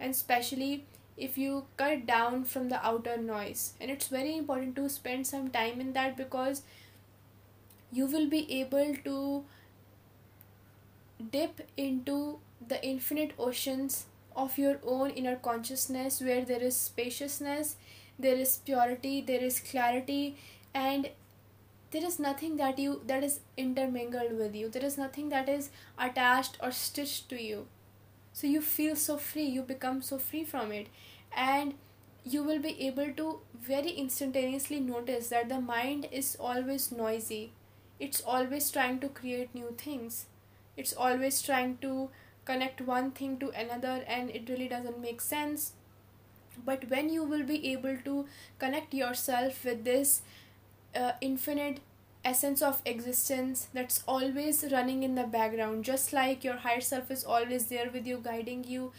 and 0.00 0.10
especially 0.10 0.84
if 1.16 1.38
you 1.38 1.64
cut 1.76 2.06
down 2.06 2.44
from 2.44 2.68
the 2.68 2.84
outer 2.86 3.16
noise 3.16 3.74
and 3.80 3.90
it's 3.90 4.08
very 4.08 4.36
important 4.36 4.74
to 4.76 4.88
spend 4.88 5.26
some 5.26 5.48
time 5.48 5.80
in 5.80 5.92
that 5.92 6.16
because 6.16 6.62
you 7.92 8.06
will 8.06 8.28
be 8.28 8.60
able 8.60 8.94
to 9.04 9.44
dip 11.30 11.60
into 11.76 12.38
the 12.66 12.84
infinite 12.84 13.32
oceans 13.38 14.06
of 14.34 14.58
your 14.58 14.78
own 14.84 15.10
inner 15.10 15.36
consciousness 15.36 16.20
where 16.20 16.44
there 16.44 16.62
is 16.62 16.76
spaciousness 16.76 17.76
there 18.18 18.36
is 18.36 18.56
purity 18.58 19.20
there 19.20 19.42
is 19.42 19.60
clarity 19.60 20.36
and 20.74 21.10
there 21.94 22.04
is 22.04 22.18
nothing 22.18 22.56
that 22.56 22.78
you 22.78 23.00
that 23.06 23.22
is 23.22 23.38
intermingled 23.56 24.32
with 24.36 24.54
you. 24.56 24.68
There 24.68 24.84
is 24.84 24.98
nothing 24.98 25.28
that 25.28 25.48
is 25.48 25.70
attached 25.96 26.58
or 26.60 26.72
stitched 26.72 27.28
to 27.28 27.40
you. 27.40 27.66
So 28.32 28.48
you 28.48 28.60
feel 28.60 28.96
so 28.96 29.16
free 29.16 29.44
you 29.44 29.62
become 29.62 30.02
so 30.02 30.18
free 30.18 30.42
from 30.44 30.72
it. 30.72 30.88
And 31.36 31.74
you 32.24 32.42
will 32.42 32.58
be 32.58 32.74
able 32.88 33.12
to 33.20 33.38
very 33.68 33.90
instantaneously 33.90 34.80
notice 34.80 35.28
that 35.28 35.48
the 35.48 35.60
mind 35.60 36.08
is 36.10 36.36
always 36.40 36.90
noisy. 36.90 37.52
It's 38.00 38.20
always 38.22 38.70
trying 38.72 38.98
to 39.00 39.08
create 39.08 39.54
new 39.54 39.72
things. 39.78 40.26
It's 40.76 40.92
always 40.92 41.40
trying 41.42 41.78
to 41.82 42.10
connect 42.44 42.80
one 42.80 43.12
thing 43.12 43.38
to 43.38 43.50
another 43.50 44.02
and 44.08 44.30
it 44.30 44.48
really 44.48 44.68
doesn't 44.68 44.98
make 45.00 45.20
sense 45.20 45.72
but 46.64 46.88
when 46.90 47.08
you 47.08 47.22
will 47.24 47.42
be 47.42 47.72
able 47.72 47.96
to 48.04 48.26
connect 48.58 48.94
yourself 48.94 49.64
with 49.64 49.84
this 49.84 50.22
uh, 50.94 51.12
infinite 51.20 51.80
essence 52.24 52.62
of 52.62 52.80
existence 52.86 53.68
that's 53.74 54.02
always 54.08 54.64
running 54.72 55.02
in 55.02 55.14
the 55.14 55.24
background 55.24 55.84
just 55.84 56.12
like 56.12 56.42
your 56.42 56.56
higher 56.56 56.80
self 56.80 57.10
is 57.10 57.24
always 57.24 57.66
there 57.66 57.90
with 57.90 58.06
you 58.06 58.18
guiding 58.24 58.64
you 58.64 58.92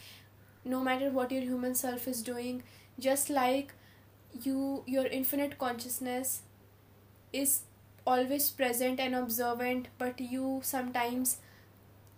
no 0.64 0.82
matter 0.84 1.10
what 1.10 1.32
your 1.32 1.42
human 1.42 1.74
self 1.74 2.08
is 2.08 2.22
doing 2.22 2.62
just 3.00 3.30
like 3.30 3.74
you 4.44 4.84
your 4.86 5.06
infinite 5.08 5.58
consciousness 5.58 6.42
is 7.34 7.62
always 8.06 8.50
present 8.52 9.00
and 9.00 9.16
observant 9.16 9.88
but 9.98 10.20
you 10.20 10.60
sometimes 10.64 11.38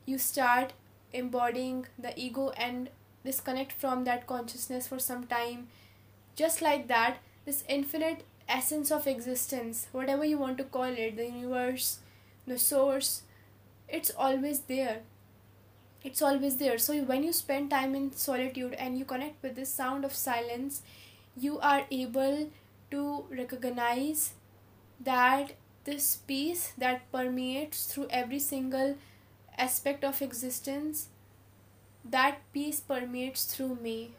you 0.05 0.17
start 0.17 0.73
embodying 1.13 1.85
the 1.97 2.13
ego 2.19 2.49
and 2.57 2.89
disconnect 3.29 3.73
from 3.83 4.03
that 4.09 4.27
consciousness 4.33 4.87
for 4.87 4.99
some 4.99 5.25
time 5.33 5.67
just 6.37 6.61
like 6.61 6.87
that 6.87 7.17
this 7.45 7.63
infinite 7.67 8.23
essence 8.49 8.91
of 8.91 9.07
existence, 9.07 9.87
whatever 9.91 10.23
you 10.23 10.37
want 10.37 10.57
to 10.57 10.63
call 10.63 10.83
it, 10.83 11.17
the 11.17 11.25
universe, 11.25 11.99
the 12.45 12.57
source, 12.57 13.23
it's 13.87 14.11
always 14.17 14.61
there. 14.61 15.01
It's 16.03 16.21
always 16.21 16.57
there. 16.57 16.77
So 16.77 16.95
when 17.01 17.23
you 17.23 17.33
spend 17.33 17.69
time 17.69 17.95
in 17.95 18.11
solitude 18.13 18.73
and 18.73 18.97
you 18.97 19.05
connect 19.05 19.41
with 19.43 19.55
this 19.55 19.73
sound 19.73 20.05
of 20.05 20.13
silence, 20.13 20.81
you 21.35 21.59
are 21.59 21.85
able 21.91 22.49
to 22.91 23.25
recognize 23.29 24.33
that 24.99 25.53
this 25.83 26.17
peace 26.27 26.73
that 26.77 27.11
permeates 27.11 27.85
through 27.85 28.07
every 28.09 28.39
single 28.39 28.95
aspect 29.57 30.03
of 30.03 30.21
existence 30.21 31.07
that 32.11 32.39
peace 32.53 32.79
permeates 32.79 33.45
through 33.45 33.75
me. 33.81 34.11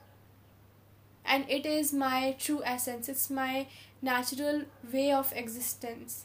And 1.25 1.45
it 1.49 1.67
is 1.67 1.93
my 1.93 2.35
true 2.39 2.63
essence. 2.65 3.09
It's 3.09 3.31
my 3.31 3.67
natural 4.03 4.63
way 4.93 5.13
of 5.13 5.33
existence. 5.37 6.25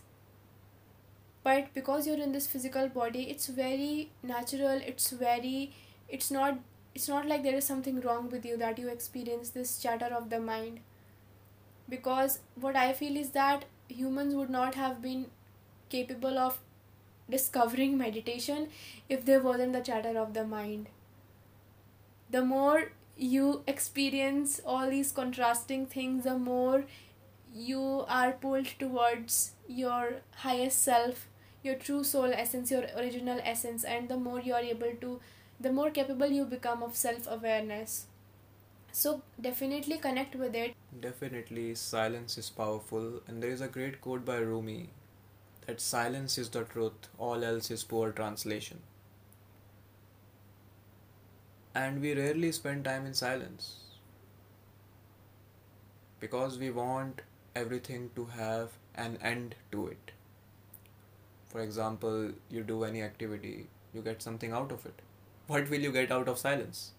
But 1.44 1.74
because 1.74 2.08
you're 2.08 2.22
in 2.26 2.32
this 2.32 2.48
physical 2.48 2.88
body 2.88 3.30
it's 3.30 3.48
very 3.48 4.12
natural. 4.24 4.80
It's 4.92 5.10
very 5.12 5.74
it's 6.10 6.32
not 6.32 6.60
it's 6.96 7.08
not 7.10 7.28
like 7.28 7.44
there 7.44 7.56
is 7.56 7.66
something 7.66 8.00
wrong 8.02 8.30
with 8.30 8.46
you 8.46 8.58
that 8.58 8.80
you 8.80 8.88
experience 8.90 9.50
this 9.50 9.78
chatter 9.80 10.14
of 10.14 10.30
the 10.30 10.40
mind. 10.40 10.80
Because 11.90 12.40
what 12.56 12.76
i 12.76 12.94
feel 12.94 13.18
is 13.18 13.30
that 13.32 13.66
humans 13.90 14.36
would 14.36 14.50
not 14.50 14.76
have 14.76 15.02
been 15.02 15.26
capable 15.90 16.38
of 16.40 16.60
discovering 17.30 17.98
meditation 17.98 18.68
if 19.10 19.26
there 19.26 19.42
wasn't 19.42 19.74
the 19.74 19.82
chatter 19.82 20.18
of 20.20 20.34
the 20.34 20.46
mind 20.46 20.88
the 22.36 22.44
more 22.44 22.92
you 23.16 23.64
experience 23.68 24.60
all 24.66 24.90
these 24.90 25.12
contrasting 25.12 25.86
things 25.86 26.24
the 26.24 26.38
more 26.38 26.84
you 27.54 28.06
are 28.22 28.32
pulled 28.46 28.72
towards 28.80 29.52
your 29.68 30.22
highest 30.46 30.82
self 30.84 31.28
your 31.64 31.76
true 31.76 32.04
soul 32.04 32.34
essence 32.46 32.72
your 32.72 32.86
original 33.02 33.40
essence 33.44 33.84
and 33.84 34.10
the 34.10 34.18
more 34.18 34.40
you 34.40 34.54
are 34.54 34.68
able 34.76 34.96
to 35.06 35.20
the 35.60 35.72
more 35.72 35.92
capable 35.92 36.40
you 36.40 36.46
become 36.56 36.82
of 36.84 36.96
self 36.96 37.28
awareness 37.36 38.08
so 38.96 39.24
definitely 39.42 39.98
connect 39.98 40.36
with 40.36 40.54
it. 40.56 40.76
Definitely 41.02 41.74
silence 41.74 42.38
is 42.38 42.52
powerful 42.52 43.22
and 43.28 43.42
there 43.42 43.50
is 43.50 43.62
a 43.62 43.68
great 43.68 44.00
quote 44.02 44.24
by 44.24 44.38
rumi 44.38 44.90
that 45.66 45.82
silence 45.82 46.38
is 46.38 46.50
the 46.50 46.64
truth 46.64 47.10
all 47.18 47.44
else 47.44 47.72
is 47.72 47.84
poor 47.84 48.12
translation 48.12 48.82
and 51.76 52.02
we 52.02 52.14
rarely 52.14 52.52
spend 52.52 52.86
time 52.86 53.06
in 53.06 53.14
silence 53.14 53.76
because 56.20 56.58
we 56.58 56.72
want 56.72 57.22
everything 57.56 58.10
to 58.16 58.26
have 58.26 58.72
an 58.96 59.18
end 59.22 59.56
to 59.72 59.88
it. 59.88 60.12
For 61.48 61.62
example, 61.62 62.32
you 62.50 62.64
do 62.64 62.84
any 62.84 63.02
activity, 63.02 63.68
you 63.94 64.02
get 64.02 64.22
something 64.22 64.52
out 64.52 64.72
of 64.72 64.86
it. 64.86 65.02
What 65.48 65.70
will 65.70 65.80
you 65.80 65.92
get 65.92 66.12
out 66.12 66.28
of 66.28 66.38
silence? 66.38 66.92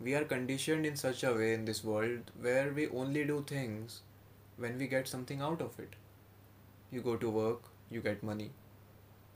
We 0.00 0.14
are 0.14 0.24
conditioned 0.24 0.86
in 0.86 0.94
such 0.94 1.24
a 1.24 1.34
way 1.34 1.52
in 1.52 1.64
this 1.64 1.82
world 1.82 2.30
where 2.40 2.72
we 2.72 2.86
only 2.88 3.24
do 3.24 3.42
things 3.44 4.02
when 4.56 4.78
we 4.78 4.86
get 4.86 5.08
something 5.08 5.40
out 5.40 5.60
of 5.60 5.78
it. 5.80 5.96
You 6.92 7.00
go 7.02 7.16
to 7.16 7.30
work, 7.30 7.62
you 7.90 8.00
get 8.00 8.22
money. 8.22 8.50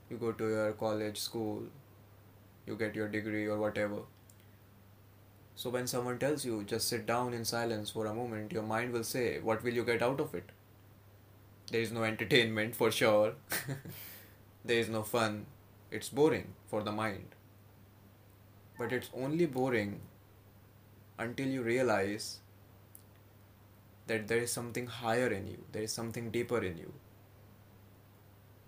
You 0.09 0.17
go 0.17 0.31
to 0.33 0.49
your 0.49 0.73
college, 0.73 1.19
school, 1.19 1.63
you 2.65 2.75
get 2.75 2.95
your 2.95 3.07
degree 3.07 3.45
or 3.45 3.57
whatever 3.57 4.01
so 5.61 5.69
when 5.69 5.87
someone 5.87 6.17
tells 6.19 6.45
you 6.45 6.63
just 6.63 6.87
sit 6.87 7.05
down 7.05 7.33
in 7.33 7.43
silence 7.43 7.89
for 7.89 8.05
a 8.05 8.13
moment, 8.13 8.53
your 8.53 8.63
mind 8.63 8.93
will 8.93 9.03
say, 9.03 9.41
What 9.41 9.61
will 9.61 9.73
you 9.73 9.83
get 9.83 10.01
out 10.01 10.21
of 10.21 10.33
it? 10.33 10.53
There 11.69 11.81
is 11.81 11.91
no 11.91 12.03
entertainment 12.03 12.77
for 12.77 12.89
sure. 12.91 13.33
there 14.63 14.79
is 14.79 14.87
no 14.87 15.03
fun. 15.03 15.47
It's 15.91 16.07
boring 16.07 16.53
for 16.69 16.81
the 16.81 16.93
mind. 16.93 17.35
But 18.77 18.93
it's 18.93 19.09
only 19.13 19.47
boring 19.47 19.99
until 21.17 21.47
you 21.47 21.61
realize 21.61 22.39
that 24.07 24.29
there 24.29 24.37
is 24.37 24.53
something 24.53 24.87
higher 24.87 25.27
in 25.27 25.45
you, 25.47 25.65
there 25.73 25.83
is 25.83 25.91
something 25.91 26.31
deeper 26.31 26.63
in 26.63 26.77
you. 26.77 26.93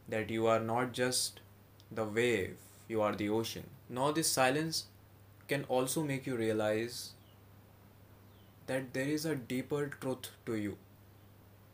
That 0.10 0.30
you 0.30 0.48
are 0.48 0.60
not 0.60 0.92
just 0.92 1.40
the 1.90 2.04
wave, 2.04 2.58
you 2.90 3.02
are 3.02 3.16
the 3.16 3.30
ocean. 3.30 3.70
Now, 3.94 4.14
this 4.14 4.30
silence 4.30 4.86
can 5.50 5.66
also 5.66 6.02
make 6.02 6.26
you 6.26 6.38
realize 6.38 7.12
that 8.68 8.94
there 8.94 9.10
is 9.10 9.26
a 9.26 9.36
deeper 9.36 9.88
truth 9.88 10.30
to 10.46 10.56
you 10.56 10.78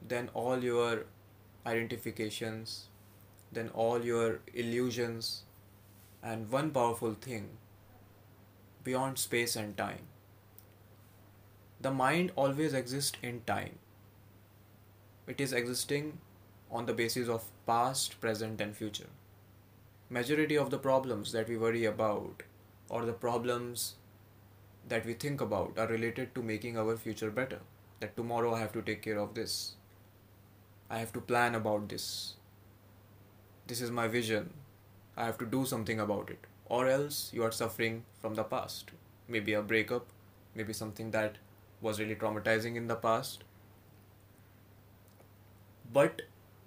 than 0.07 0.31
all 0.33 0.63
your 0.63 1.05
identifications, 1.67 2.87
than 3.51 3.69
all 3.69 4.03
your 4.03 4.39
illusions, 4.55 5.43
and 6.23 6.49
one 6.49 6.71
powerful 6.71 7.13
thing 7.13 7.49
beyond 8.83 9.19
space 9.19 9.55
and 9.55 9.77
time. 9.77 10.07
The 11.79 11.91
mind 11.91 12.31
always 12.35 12.73
exists 12.73 13.19
in 13.21 13.41
time. 13.41 13.77
It 15.27 15.39
is 15.39 15.53
existing 15.53 16.17
on 16.71 16.87
the 16.87 16.93
basis 16.93 17.29
of 17.29 17.43
past, 17.67 18.19
present, 18.19 18.59
and 18.59 18.75
future. 18.75 19.11
Majority 20.09 20.57
of 20.57 20.69
the 20.69 20.77
problems 20.77 21.33
that 21.33 21.49
we 21.49 21.57
worry 21.57 21.83
about 21.83 22.43
or 22.87 23.05
the 23.05 23.11
problems 23.11 23.95
that 24.87 25.05
we 25.05 25.13
think 25.13 25.41
about 25.41 25.77
are 25.77 25.87
related 25.87 26.33
to 26.33 26.41
making 26.41 26.77
our 26.77 26.95
future 26.95 27.29
better. 27.29 27.59
That 27.99 28.15
tomorrow 28.15 28.53
I 28.53 28.59
have 28.59 28.71
to 28.73 28.81
take 28.81 29.01
care 29.01 29.19
of 29.19 29.33
this. 29.33 29.75
I 30.89 30.99
have 30.99 31.11
to 31.11 31.19
plan 31.19 31.55
about 31.55 31.89
this. 31.89 32.35
This 33.67 33.81
is 33.81 33.91
my 33.91 34.07
vision. 34.07 34.53
I 35.17 35.25
have 35.25 35.37
to 35.39 35.45
do 35.45 35.65
something 35.65 35.99
about 35.99 36.29
it. 36.29 36.39
Or 36.67 36.87
else 36.87 37.31
you 37.33 37.43
are 37.43 37.51
suffering 37.51 38.05
from 38.21 38.35
the 38.35 38.45
past. 38.45 38.91
Maybe 39.27 39.53
a 39.53 39.61
breakup, 39.61 40.07
maybe 40.55 40.71
something 40.71 41.11
that 41.11 41.35
was 41.81 41.99
really 41.99 42.15
traumatizing 42.15 42.77
in 42.77 42.87
the 42.87 42.95
past. 42.95 43.43
But 45.91 46.21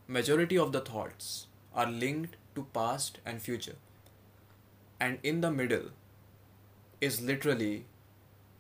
majority 0.09 0.59
of 0.59 0.73
the 0.73 0.81
thoughts 0.81 1.47
are 1.75 1.91
linked 1.91 2.37
to 2.61 2.67
past 2.73 3.19
and 3.25 3.41
future. 3.43 3.77
And 4.99 5.19
in 5.23 5.41
the 5.41 5.51
middle 5.51 5.91
is 7.01 7.21
literally 7.21 7.87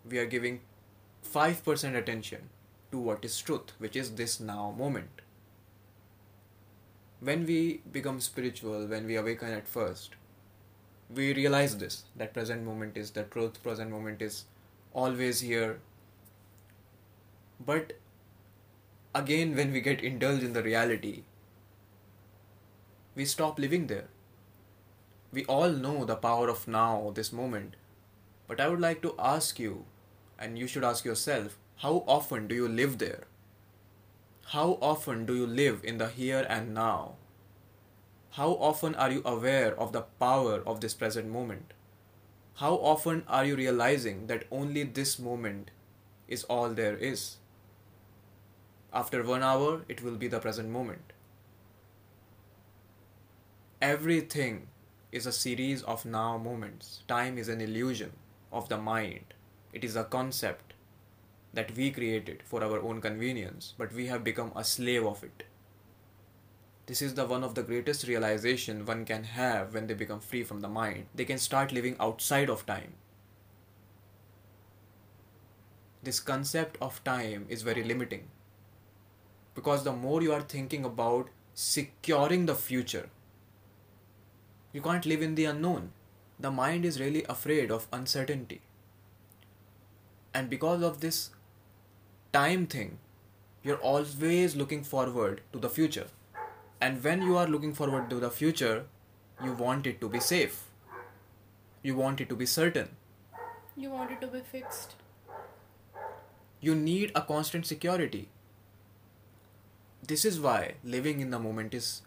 we 0.09 0.19
are 0.19 0.27
giving 0.27 0.61
5% 1.35 1.95
attention 1.95 2.49
to 2.91 2.99
what 2.99 3.25
is 3.25 3.39
truth, 3.39 3.73
which 3.79 3.97
is 3.97 4.13
this 4.13 4.41
now 4.41 4.75
moment. 4.77 5.21
When 7.21 7.45
we 7.45 7.83
become 7.93 8.21
spiritual, 8.21 8.87
when 8.87 9.07
we 9.07 9.17
awaken 9.17 9.51
at 9.53 9.69
first, 9.69 10.15
we 11.15 11.35
realize 11.35 11.77
this 11.77 12.05
that 12.17 12.33
present 12.33 12.65
moment 12.65 12.97
is 12.97 13.11
the 13.11 13.25
truth, 13.25 13.63
present 13.63 13.91
moment 13.91 14.23
is 14.23 14.45
always 14.95 15.41
here. 15.41 15.81
But 17.65 17.93
again, 19.15 19.55
when 19.55 19.73
we 19.73 19.83
get 19.83 20.03
indulged 20.03 20.43
in 20.43 20.55
the 20.55 20.63
reality, 20.63 21.25
we 23.15 23.25
stop 23.25 23.59
living 23.59 23.87
there. 23.87 24.09
We 25.33 25.45
all 25.45 25.71
know 25.71 26.05
the 26.05 26.17
power 26.17 26.49
of 26.49 26.67
now, 26.69 27.13
this 27.15 27.33
moment. 27.33 27.77
But 28.49 28.61
I 28.61 28.69
would 28.69 28.81
like 28.81 29.03
to 29.03 29.15
ask 29.19 29.59
you, 29.59 29.85
and 30.39 30.59
you 30.59 30.67
should 30.67 30.85
ask 30.85 31.05
yourself, 31.05 31.59
how 31.77 32.05
often 32.07 32.47
do 32.49 32.55
you 32.55 32.69
live 32.69 32.99
there? 32.99 33.25
How 34.47 34.79
often 34.83 35.27
do 35.27 35.35
you 35.35 35.47
live 35.47 35.85
in 35.85 35.99
the 35.99 36.09
here 36.09 36.47
and 36.49 36.75
now? 36.75 37.15
How 38.33 38.51
often 38.53 38.95
are 38.95 39.11
you 39.11 39.23
aware 39.25 39.79
of 39.79 39.93
the 39.93 40.03
power 40.19 40.63
of 40.67 40.81
this 40.81 40.95
present 40.95 41.29
moment? 41.29 41.73
How 42.55 42.75
often 42.75 43.25
are 43.27 43.45
you 43.45 43.57
realizing 43.57 44.27
that 44.27 44.45
only 44.51 44.83
this 44.83 45.19
moment 45.19 45.71
is 46.29 46.45
all 46.45 46.71
there 46.71 46.97
is? 46.97 47.37
After 48.93 49.23
one 49.23 49.43
hour, 49.43 49.83
it 49.89 50.03
will 50.03 50.17
be 50.17 50.29
the 50.29 50.41
present 50.41 50.69
moment. 50.69 51.13
Everything 53.83 54.67
is 55.11 55.25
a 55.25 55.33
series 55.33 55.83
of 55.85 56.05
now 56.05 56.37
moments. 56.37 57.03
Time 57.09 57.39
is 57.39 57.49
an 57.49 57.63
illusion 57.63 58.13
of 58.53 58.69
the 58.69 58.77
mind. 58.77 59.33
It 59.73 59.85
is 59.85 59.97
a 59.97 60.05
concept 60.05 60.75
that 61.55 61.75
we 61.75 61.91
created 61.91 62.43
for 62.45 62.63
our 62.63 62.83
own 62.83 63.01
convenience, 63.01 63.73
but 63.79 63.95
we 63.95 64.09
have 64.09 64.23
become 64.23 64.53
a 64.55 64.65
slave 64.65 65.07
of 65.07 65.25
it. 65.25 65.45
This 66.85 67.01
is 67.01 67.15
the 67.15 67.25
one 67.25 67.43
of 67.43 67.55
the 67.55 67.63
greatest 67.63 68.07
realization 68.07 68.85
one 68.85 69.07
can 69.07 69.25
have 69.25 69.73
when 69.73 69.87
they 69.87 69.95
become 69.95 70.21
free 70.21 70.45
from 70.45 70.61
the 70.61 70.69
mind. 70.69 71.07
They 71.15 71.25
can 71.25 71.39
start 71.39 71.73
living 71.73 71.97
outside 71.99 72.51
of 72.51 72.67
time. 72.67 72.93
This 76.03 76.21
concept 76.21 76.77
of 76.83 77.03
time 77.03 77.47
is 77.49 77.63
very 77.63 77.83
limiting 77.83 78.29
because 79.55 79.85
the 79.85 79.93
more 79.93 80.21
you 80.21 80.35
are 80.35 80.43
thinking 80.43 80.85
about 80.85 81.31
securing 81.55 82.45
the 82.45 82.55
future, 82.55 83.09
you 84.73 84.81
can't 84.81 85.07
live 85.07 85.23
in 85.23 85.35
the 85.35 85.45
unknown. 85.45 85.93
The 86.39 86.51
mind 86.51 86.85
is 86.85 87.01
really 87.01 87.25
afraid 87.25 87.71
of 87.71 87.87
uncertainty. 87.93 88.61
And 90.33 90.49
because 90.49 90.83
of 90.83 91.01
this 91.01 91.31
time 92.33 92.67
thing, 92.67 92.99
you're 93.63 93.77
always 93.77 94.57
looking 94.57 94.85
forward 94.85 95.43
to 95.53 95.59
the 95.59 95.69
future. 95.69 96.07
And 96.81 97.03
when 97.05 97.23
you 97.23 97.37
are 97.37 97.47
looking 97.47 97.75
forward 97.75 98.09
to 98.11 98.21
the 98.21 98.31
future, 98.31 98.87
you 99.45 99.53
want 99.53 99.87
it 99.87 100.01
to 100.01 100.09
be 100.09 100.21
safe. 100.21 100.65
You 101.83 101.97
want 101.97 102.21
it 102.21 102.29
to 102.29 102.37
be 102.37 102.47
certain. 102.47 102.97
You 103.77 103.91
want 103.91 104.13
it 104.13 104.21
to 104.21 104.27
be 104.27 104.41
fixed. 104.41 104.95
You 106.61 106.75
need 106.75 107.13
a 107.15 107.23
constant 107.23 107.67
security. 107.67 108.29
This 110.07 110.25
is 110.25 110.41
why 110.41 110.75
living 110.85 111.21
in 111.21 111.31
the 111.31 111.39
moment 111.39 111.75
is 111.75 112.03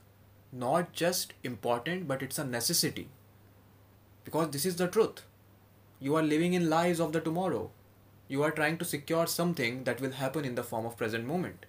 not 0.53 0.93
just 0.93 1.33
important, 1.43 2.07
but 2.07 2.21
it's 2.21 2.39
a 2.39 2.45
necessity. 2.45 3.07
Because 4.23 4.51
this 4.51 4.65
is 4.65 4.75
the 4.75 4.87
truth. 4.87 5.21
You 5.99 6.15
are 6.15 6.23
living 6.23 6.53
in 6.53 6.69
lies 6.69 6.99
of 6.99 7.11
the 7.11 7.19
tomorrow. 7.19 7.71
You 8.27 8.43
are 8.43 8.51
trying 8.51 8.77
to 8.77 8.85
secure 8.85 9.27
something 9.27 9.83
that 9.85 9.99
will 9.99 10.11
happen 10.11 10.45
in 10.45 10.55
the 10.55 10.63
form 10.63 10.85
of 10.85 10.97
present 10.97 11.25
moment. 11.25 11.65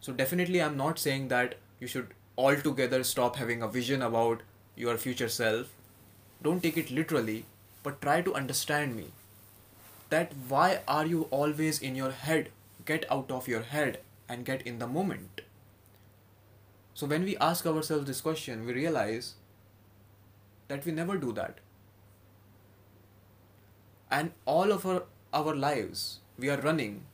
So, 0.00 0.12
definitely, 0.12 0.60
I'm 0.60 0.76
not 0.76 0.98
saying 0.98 1.28
that 1.28 1.56
you 1.80 1.86
should 1.86 2.08
altogether 2.36 3.04
stop 3.04 3.36
having 3.36 3.62
a 3.62 3.68
vision 3.68 4.02
about 4.02 4.42
your 4.76 4.96
future 4.96 5.28
self. 5.28 5.68
Don't 6.42 6.62
take 6.62 6.76
it 6.76 6.90
literally, 6.90 7.44
but 7.82 8.00
try 8.00 8.20
to 8.22 8.34
understand 8.34 8.96
me. 8.96 9.06
That 10.10 10.32
why 10.48 10.80
are 10.88 11.06
you 11.06 11.28
always 11.30 11.80
in 11.80 11.94
your 11.94 12.10
head? 12.10 12.50
Get 12.84 13.10
out 13.10 13.30
of 13.30 13.48
your 13.48 13.62
head 13.62 14.00
and 14.28 14.44
get 14.44 14.62
in 14.62 14.78
the 14.78 14.86
moment. 14.86 15.42
So 16.94 17.06
when 17.06 17.24
we 17.24 17.36
ask 17.38 17.66
ourselves 17.66 18.06
this 18.06 18.20
question, 18.20 18.66
we 18.66 18.72
realize 18.72 19.34
that 20.68 20.84
we 20.84 20.92
never 20.92 21.16
do 21.16 21.32
that. 21.32 21.58
And 24.10 24.32
all 24.44 24.72
of 24.72 24.84
our, 24.84 25.04
our 25.32 25.54
lives, 25.54 26.20
we 26.38 26.50
are 26.50 26.60
running 26.60 27.04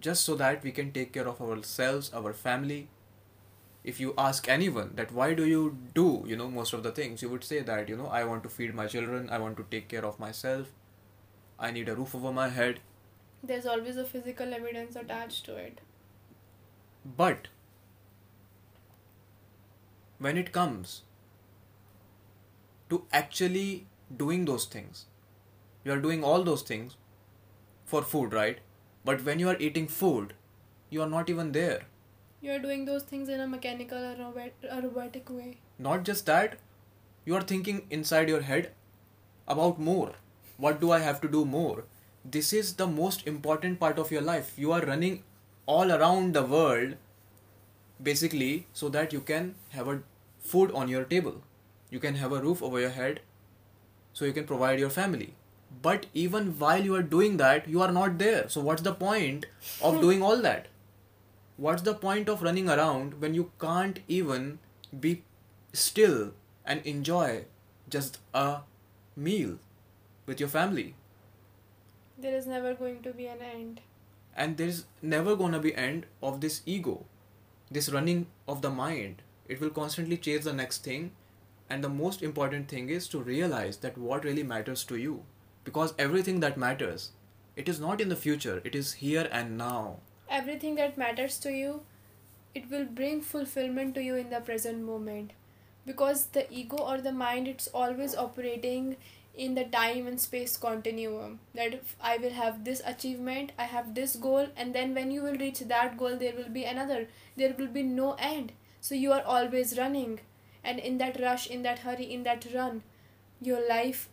just 0.00 0.24
so 0.24 0.34
that 0.36 0.62
we 0.62 0.72
can 0.72 0.92
take 0.92 1.12
care 1.12 1.28
of 1.28 1.40
ourselves, 1.40 2.12
our 2.12 2.32
family. 2.32 2.88
If 3.84 4.00
you 4.00 4.14
ask 4.18 4.48
anyone 4.48 4.92
that 4.96 5.12
why 5.12 5.34
do 5.34 5.46
you 5.46 5.78
do, 5.94 6.24
you 6.26 6.36
know, 6.36 6.50
most 6.50 6.72
of 6.72 6.82
the 6.82 6.90
things, 6.90 7.22
you 7.22 7.28
would 7.28 7.44
say 7.44 7.60
that, 7.60 7.88
you 7.88 7.96
know, 7.96 8.06
I 8.08 8.24
want 8.24 8.42
to 8.42 8.48
feed 8.48 8.74
my 8.74 8.86
children, 8.86 9.28
I 9.30 9.38
want 9.38 9.56
to 9.56 9.66
take 9.70 9.88
care 9.88 10.04
of 10.04 10.18
myself, 10.18 10.66
I 11.58 11.70
need 11.70 11.88
a 11.88 11.94
roof 11.94 12.14
over 12.14 12.32
my 12.32 12.48
head. 12.48 12.80
There's 13.42 13.66
always 13.66 13.96
a 13.96 14.04
physical 14.04 14.52
evidence 14.52 14.96
attached 14.96 15.44
to 15.46 15.56
it. 15.56 15.80
But 17.16 17.48
when 20.18 20.36
it 20.36 20.52
comes 20.52 21.02
to 22.90 23.04
actually 23.12 23.86
doing 24.16 24.44
those 24.44 24.64
things, 24.64 25.06
you 25.84 25.92
are 25.92 26.00
doing 26.00 26.24
all 26.24 26.42
those 26.42 26.62
things 26.62 26.96
for 27.84 28.02
food, 28.02 28.32
right? 28.32 28.58
But 29.04 29.24
when 29.24 29.38
you 29.38 29.48
are 29.48 29.58
eating 29.58 29.86
food, 29.86 30.34
you 30.90 31.02
are 31.02 31.08
not 31.08 31.30
even 31.30 31.52
there. 31.52 31.82
You're 32.40 32.58
doing 32.58 32.84
those 32.84 33.02
things 33.02 33.28
in 33.28 33.40
a 33.40 33.46
mechanical 33.46 33.98
or 33.98 34.14
robot- 34.16 34.66
or 34.72 34.80
robotic 34.82 35.30
way. 35.30 35.58
Not 35.78 36.04
just 36.04 36.26
that, 36.26 36.58
you 37.24 37.34
are 37.36 37.42
thinking 37.52 37.86
inside 37.90 38.28
your 38.28 38.42
head 38.42 38.72
about 39.46 39.80
more. 39.80 40.12
What 40.56 40.80
do 40.80 40.92
I 40.92 40.98
have 41.00 41.20
to 41.22 41.28
do 41.28 41.44
more? 41.44 41.84
This 42.24 42.52
is 42.52 42.74
the 42.74 42.86
most 42.86 43.26
important 43.26 43.80
part 43.80 43.98
of 43.98 44.10
your 44.10 44.22
life. 44.22 44.54
You 44.56 44.72
are 44.72 44.84
running 44.84 45.22
all 45.66 45.92
around 45.92 46.34
the 46.34 46.42
world 46.42 46.96
basically 48.02 48.66
so 48.72 48.88
that 48.88 49.12
you 49.12 49.20
can 49.20 49.54
have 49.70 49.88
a 49.88 50.02
food 50.38 50.70
on 50.72 50.88
your 50.88 51.04
table. 51.04 51.42
You 51.90 51.98
can 51.98 52.14
have 52.16 52.32
a 52.32 52.40
roof 52.40 52.62
over 52.62 52.80
your 52.80 52.90
head 52.90 53.20
so 54.12 54.24
you 54.24 54.32
can 54.32 54.46
provide 54.46 54.78
your 54.78 54.90
family. 54.90 55.34
But 55.82 56.06
even 56.14 56.58
while 56.58 56.84
you 56.84 56.94
are 56.94 57.02
doing 57.02 57.36
that, 57.36 57.68
you 57.68 57.82
are 57.82 57.92
not 57.92 58.18
there. 58.18 58.48
So 58.48 58.60
what's 58.60 58.82
the 58.82 58.94
point 58.94 59.46
of 59.82 59.94
hmm. 59.94 60.00
doing 60.00 60.22
all 60.22 60.40
that? 60.42 60.68
What's 61.56 61.82
the 61.82 61.94
point 61.94 62.28
of 62.28 62.42
running 62.42 62.68
around 62.70 63.20
when 63.20 63.34
you 63.34 63.50
can't 63.60 63.98
even 64.06 64.58
be 64.98 65.22
still 65.72 66.32
and 66.64 66.84
enjoy 66.86 67.44
just 67.88 68.18
a 68.32 68.60
meal 69.16 69.58
with 70.26 70.40
your 70.40 70.48
family? 70.48 70.94
There 72.16 72.36
is 72.36 72.46
never 72.46 72.74
going 72.74 73.02
to 73.02 73.12
be 73.12 73.26
an 73.26 73.38
end. 73.40 73.80
And 74.36 74.56
there's 74.56 74.84
never 75.02 75.34
gonna 75.34 75.58
be 75.58 75.74
end 75.74 76.06
of 76.22 76.40
this 76.40 76.62
ego, 76.64 77.06
this 77.70 77.88
running 77.88 78.26
of 78.46 78.62
the 78.62 78.70
mind. 78.70 79.22
It 79.48 79.60
will 79.60 79.70
constantly 79.70 80.16
chase 80.16 80.44
the 80.44 80.52
next 80.52 80.84
thing. 80.84 81.12
And 81.70 81.82
the 81.84 81.88
most 81.88 82.22
important 82.22 82.68
thing 82.68 82.88
is 82.90 83.08
to 83.08 83.18
realize 83.20 83.78
that 83.78 83.98
what 83.98 84.24
really 84.24 84.42
matters 84.42 84.84
to 84.84 84.96
you. 84.96 85.24
Because 85.64 85.94
everything 85.98 86.40
that 86.40 86.56
matters, 86.56 87.10
it 87.56 87.68
is 87.68 87.80
not 87.80 88.00
in 88.00 88.08
the 88.08 88.16
future, 88.16 88.60
it 88.64 88.74
is 88.74 88.94
here 88.94 89.28
and 89.32 89.58
now. 89.58 89.96
Everything 90.30 90.74
that 90.76 90.96
matters 90.96 91.38
to 91.40 91.50
you, 91.52 91.82
it 92.54 92.70
will 92.70 92.84
bring 92.84 93.20
fulfillment 93.20 93.94
to 93.94 94.02
you 94.02 94.14
in 94.16 94.30
the 94.30 94.40
present 94.40 94.82
moment. 94.82 95.32
because 95.88 96.26
the 96.36 96.42
ego 96.52 96.76
or 96.76 97.00
the 97.00 97.12
mind 97.12 97.48
it's 97.48 97.68
always 97.82 98.14
operating 98.14 98.96
in 99.44 99.54
the 99.54 99.64
time 99.64 100.06
and 100.10 100.20
space 100.20 100.56
continuum 100.64 101.38
that 101.54 101.76
i 102.10 102.16
will 102.24 102.34
have 102.38 102.64
this 102.64 102.82
achievement 102.92 103.52
i 103.58 103.64
have 103.74 103.94
this 103.94 104.16
goal 104.26 104.48
and 104.56 104.74
then 104.74 104.94
when 104.94 105.10
you 105.10 105.22
will 105.22 105.38
reach 105.44 105.60
that 105.72 105.96
goal 106.02 106.16
there 106.24 106.34
will 106.40 106.52
be 106.58 106.64
another 106.64 106.98
there 107.36 107.54
will 107.58 107.72
be 107.78 107.82
no 107.82 108.12
end 108.32 108.52
so 108.80 108.94
you 108.94 109.12
are 109.12 109.22
always 109.22 109.78
running. 109.78 110.20
And 110.64 110.78
in 110.78 110.98
that 110.98 111.20
rush 111.20 111.46
in 111.46 111.62
that 111.62 111.80
hurry 111.80 112.04
in 112.04 112.24
that 112.24 112.46
run 112.54 112.82
your 113.40 113.66
life 113.68 114.08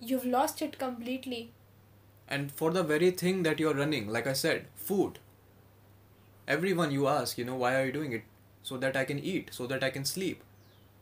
you've 0.00 0.24
lost 0.24 0.62
it 0.62 0.78
completely. 0.78 1.52
And 2.28 2.50
for 2.50 2.70
the 2.70 2.82
very 2.82 3.10
thing 3.10 3.42
that 3.42 3.60
you're 3.60 3.74
running 3.74 4.08
like 4.08 4.26
i 4.26 4.32
said 4.32 4.66
food. 4.74 5.18
Everyone 6.48 6.90
you 6.90 7.08
ask 7.08 7.38
you 7.38 7.44
know 7.44 7.56
why 7.56 7.74
are 7.74 7.84
you 7.86 7.92
doing 7.92 8.12
it? 8.12 8.22
So 8.62 8.76
that 8.78 8.96
i 8.96 9.04
can 9.04 9.18
eat 9.18 9.50
so 9.52 9.66
that 9.66 9.84
i 9.84 9.90
can 9.90 10.04
sleep. 10.04 10.42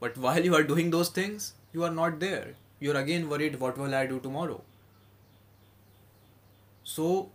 But 0.00 0.16
while 0.26 0.44
you 0.44 0.54
are 0.54 0.62
doing 0.62 0.90
those 0.90 1.10
things 1.10 1.52
you 1.72 1.84
are 1.84 1.90
not 1.90 2.20
there. 2.20 2.54
You're 2.80 2.96
again 2.96 3.28
worried 3.28 3.60
what 3.60 3.78
will 3.78 3.94
i 3.94 4.06
do 4.06 4.18
tomorrow? 4.20 4.62
So 6.82 7.30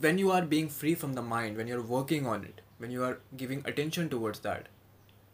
when 0.00 0.18
you 0.18 0.30
are 0.30 0.42
being 0.42 0.68
free 0.68 0.94
from 0.94 1.14
the 1.14 1.22
mind 1.22 1.56
when 1.56 1.66
you're 1.66 1.82
working 1.82 2.26
on 2.26 2.44
it 2.44 2.60
when 2.78 2.90
you 2.90 3.04
are 3.04 3.20
giving 3.36 3.62
attention 3.64 4.08
towards 4.08 4.40
that 4.40 4.68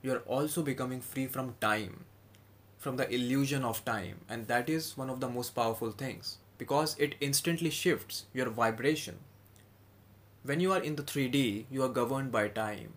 you 0.03 0.13
are 0.13 0.25
also 0.37 0.63
becoming 0.63 1.01
free 1.01 1.27
from 1.27 1.55
time 1.61 2.05
from 2.85 2.99
the 2.99 3.09
illusion 3.15 3.65
of 3.65 3.83
time. 3.87 4.21
And 4.29 4.47
that 4.49 4.69
is 4.69 4.95
one 4.95 5.09
of 5.09 5.21
the 5.21 5.29
most 5.29 5.55
powerful 5.55 5.91
things 5.91 6.37
because 6.59 6.95
it 6.99 7.15
instantly 7.19 7.71
shifts 7.71 8.27
your 8.35 8.51
vibration. 8.51 9.21
When 10.43 10.61
you 10.61 10.71
are 10.73 10.83
in 10.83 10.97
the 10.97 11.03
3d 11.03 11.65
you 11.71 11.83
are 11.83 11.89
governed 11.89 12.31
by 12.31 12.49
time. 12.49 12.93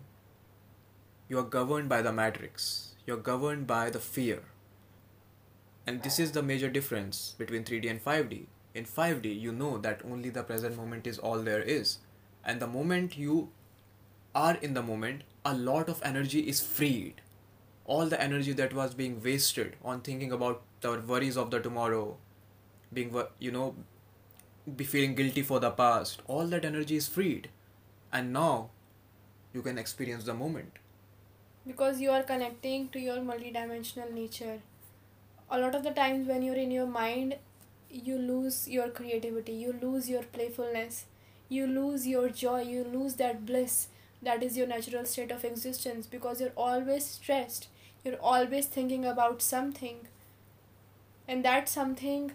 You 1.26 1.38
are 1.38 1.50
governed 1.54 1.88
by 1.88 2.02
the 2.02 2.12
matrix. 2.12 2.92
You're 3.06 3.24
governed 3.30 3.66
by 3.66 3.88
the 3.88 3.98
fear. 3.98 4.42
And 5.86 6.02
this 6.02 6.18
is 6.18 6.32
the 6.32 6.42
major 6.42 6.68
difference 6.68 7.34
between 7.38 7.64
3D 7.64 7.90
and 7.90 8.04
5D. 8.04 8.44
In 8.74 8.84
5D, 8.84 9.40
you 9.40 9.52
know 9.52 9.78
that 9.78 10.02
only 10.04 10.28
the 10.28 10.42
present 10.42 10.76
moment 10.76 11.06
is 11.06 11.18
all 11.18 11.38
there 11.38 11.62
is. 11.62 11.98
And 12.44 12.60
the 12.60 12.66
moment 12.66 13.16
you 13.16 13.48
are 14.34 14.56
in 14.56 14.74
the 14.74 14.82
moment, 14.82 15.22
a 15.44 15.54
lot 15.54 15.88
of 15.88 16.02
energy 16.04 16.40
is 16.40 16.60
freed. 16.60 17.20
All 17.84 18.06
the 18.06 18.20
energy 18.20 18.52
that 18.52 18.74
was 18.74 18.94
being 18.94 19.22
wasted 19.22 19.76
on 19.84 20.00
thinking 20.02 20.32
about 20.32 20.62
the 20.80 20.98
worries 21.00 21.36
of 21.36 21.50
the 21.50 21.60
tomorrow, 21.60 22.16
being, 22.92 23.14
you 23.38 23.50
know, 23.50 23.74
be 24.76 24.84
feeling 24.84 25.14
guilty 25.14 25.42
for 25.42 25.60
the 25.60 25.70
past, 25.70 26.22
all 26.26 26.46
that 26.46 26.64
energy 26.64 26.96
is 26.96 27.08
freed. 27.08 27.48
And 28.12 28.32
now 28.32 28.70
you 29.54 29.62
can 29.62 29.78
experience 29.78 30.24
the 30.24 30.34
moment. 30.34 30.72
Because 31.66 32.00
you 32.00 32.10
are 32.10 32.22
connecting 32.22 32.88
to 32.90 32.98
your 32.98 33.18
multidimensional 33.18 34.12
nature 34.12 34.60
a 35.50 35.58
lot 35.58 35.74
of 35.74 35.82
the 35.82 35.90
times 35.90 36.28
when 36.28 36.42
you're 36.42 36.62
in 36.62 36.70
your 36.70 36.86
mind 36.86 37.36
you 37.90 38.18
lose 38.18 38.68
your 38.68 38.88
creativity 38.90 39.52
you 39.52 39.72
lose 39.82 40.08
your 40.10 40.22
playfulness 40.22 41.06
you 41.48 41.66
lose 41.66 42.06
your 42.06 42.28
joy 42.28 42.60
you 42.60 42.84
lose 42.84 43.14
that 43.14 43.46
bliss 43.46 43.88
that 44.22 44.42
is 44.42 44.56
your 44.56 44.66
natural 44.66 45.04
state 45.04 45.30
of 45.30 45.44
existence 45.44 46.06
because 46.06 46.40
you're 46.40 46.56
always 46.56 47.06
stressed. 47.06 47.68
You're 48.04 48.20
always 48.20 48.66
thinking 48.66 49.04
about 49.04 49.42
something. 49.42 50.06
And 51.26 51.44
that 51.44 51.68
something 51.68 52.32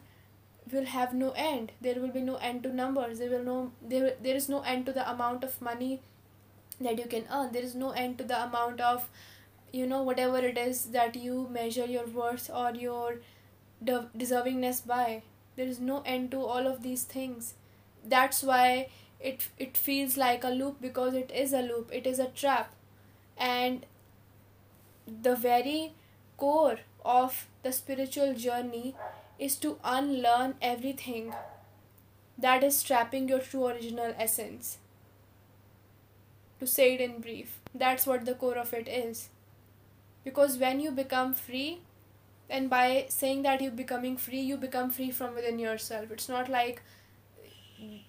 will 0.71 0.85
have 0.85 1.13
no 1.13 1.31
end. 1.31 1.71
There 1.81 1.95
will 1.99 2.09
be 2.11 2.21
no 2.21 2.35
end 2.37 2.63
to 2.63 2.73
numbers. 2.75 3.19
There 3.19 3.29
will 3.29 3.43
no 3.43 3.71
there, 3.81 4.15
there 4.21 4.35
is 4.35 4.49
no 4.49 4.61
end 4.61 4.85
to 4.87 4.93
the 4.93 5.09
amount 5.09 5.43
of 5.43 5.61
money 5.61 6.01
that 6.81 6.99
you 6.99 7.05
can 7.05 7.25
earn. 7.31 7.51
There 7.51 7.63
is 7.63 7.75
no 7.75 7.91
end 7.91 8.17
to 8.19 8.23
the 8.23 8.43
amount 8.43 8.81
of 8.81 9.09
you 9.71 9.87
know 9.87 10.01
whatever 10.03 10.37
it 10.39 10.57
is 10.57 10.85
that 10.97 11.15
you 11.15 11.47
measure 11.51 11.85
your 11.85 12.07
worth 12.07 12.49
or 12.53 12.71
your 12.75 13.17
de- 13.83 14.09
deservingness 14.17 14.85
by. 14.85 15.23
There 15.55 15.67
is 15.67 15.79
no 15.79 16.01
end 16.05 16.31
to 16.31 16.43
all 16.45 16.67
of 16.67 16.83
these 16.83 17.03
things. 17.03 17.53
That's 18.05 18.43
why 18.43 18.89
it 19.23 19.47
it 19.57 19.77
feels 19.77 20.17
like 20.17 20.43
a 20.43 20.49
loop 20.49 20.81
because 20.81 21.15
it 21.15 21.31
is 21.31 21.53
a 21.53 21.61
loop. 21.61 21.89
It 21.93 22.05
is 22.07 22.19
a 22.19 22.27
trap. 22.43 22.73
And 23.37 23.85
the 25.07 25.35
very 25.35 25.93
core 26.37 26.79
of 27.05 27.47
the 27.63 27.71
spiritual 27.71 28.33
journey 28.33 28.95
is 29.39 29.55
to 29.57 29.77
unlearn 29.83 30.55
everything 30.61 31.33
that 32.37 32.63
is 32.63 32.83
trapping 32.83 33.27
your 33.27 33.39
true 33.39 33.65
original 33.67 34.13
essence. 34.19 34.77
To 36.59 36.65
say 36.65 36.93
it 36.95 37.01
in 37.01 37.19
brief 37.21 37.59
that's 37.75 38.07
what 38.07 38.25
the 38.25 38.33
core 38.33 38.57
of 38.57 38.73
it 38.73 38.87
is. 38.87 39.29
Because 40.23 40.57
when 40.57 40.79
you 40.79 40.91
become 40.91 41.33
free 41.33 41.81
and 42.49 42.69
by 42.69 43.05
saying 43.09 43.43
that 43.43 43.61
you're 43.61 43.71
becoming 43.71 44.17
free 44.17 44.41
you 44.41 44.57
become 44.57 44.89
free 44.91 45.11
from 45.11 45.35
within 45.35 45.59
yourself. 45.59 46.11
It's 46.11 46.29
not 46.29 46.49
like 46.49 46.81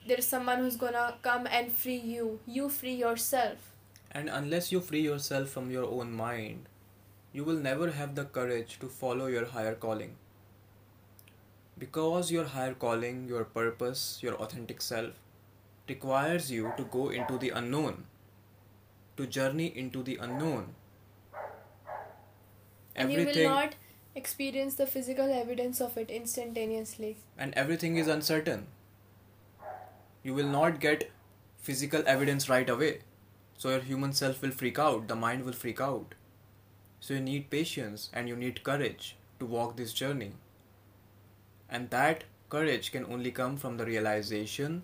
there's 0.07 0.27
someone 0.27 0.59
who's 0.59 0.77
gonna 0.77 1.14
come 1.22 1.47
and 1.47 1.72
free 1.72 1.97
you. 1.97 2.41
You 2.47 2.68
free 2.68 2.95
yourself. 2.95 3.72
And 4.11 4.29
unless 4.29 4.70
you 4.70 4.81
free 4.81 5.01
yourself 5.01 5.49
from 5.49 5.70
your 5.70 5.85
own 5.85 6.12
mind 6.12 6.68
you 7.35 7.43
will 7.43 7.61
never 7.62 7.91
have 7.91 8.14
the 8.14 8.25
courage 8.25 8.79
to 8.79 8.89
follow 8.89 9.27
your 9.27 9.45
higher 9.45 9.75
calling. 9.75 10.14
Because 11.77 12.31
your 12.31 12.45
higher 12.45 12.75
calling 12.75 13.27
your 13.27 13.45
purpose 13.45 14.20
your 14.22 14.35
authentic 14.35 14.81
self 14.81 15.14
requires 15.89 16.51
you 16.53 16.72
to 16.77 16.85
go 16.85 17.09
into 17.09 17.39
the 17.39 17.51
unknown 17.51 18.05
to 19.16 19.27
journey 19.27 19.66
into 19.83 20.03
the 20.05 20.16
unknown. 20.29 20.75
And 22.95 23.12
you 23.12 23.27
will 23.27 23.43
not 23.49 23.75
experience 24.14 24.77
the 24.77 24.87
physical 24.87 25.33
evidence 25.33 25.81
of 25.81 25.99
it 25.99 26.11
instantaneously. 26.11 27.16
And 27.37 27.53
everything 27.55 27.97
is 27.97 28.07
uncertain 28.07 28.68
you 30.25 30.35
will 30.35 30.49
not 30.49 30.81
get 30.81 31.11
physical 31.59 32.03
evidence 32.07 32.49
right 32.49 32.68
away. 32.68 33.01
So 33.57 33.70
your 33.70 33.81
human 33.81 34.12
self 34.12 34.43
will 34.43 34.51
freak 34.51 34.79
out. 34.79 35.07
The 35.07 35.14
mind 35.14 35.45
will 35.45 35.53
freak 35.53 35.81
out. 35.81 36.14
So 36.99 37.14
you 37.14 37.20
need 37.20 37.51
patience 37.51 38.11
and 38.12 38.29
you 38.29 38.35
need 38.35 38.64
courage 38.64 39.16
to 39.39 39.47
walk 39.47 39.77
this 39.77 39.93
journey. 39.93 40.33
And 41.68 41.91
that 41.91 42.25
courage 42.49 42.91
can 42.91 43.05
only 43.05 43.31
come 43.31 43.57
from 43.57 43.77
the 43.77 43.85
realization 43.85 44.83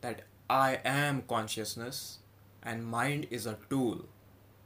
that 0.00 0.22
i 0.48 0.78
am 0.84 1.22
consciousness 1.22 2.18
and 2.62 2.86
mind 2.86 3.26
is 3.30 3.46
a 3.46 3.58
tool. 3.70 4.04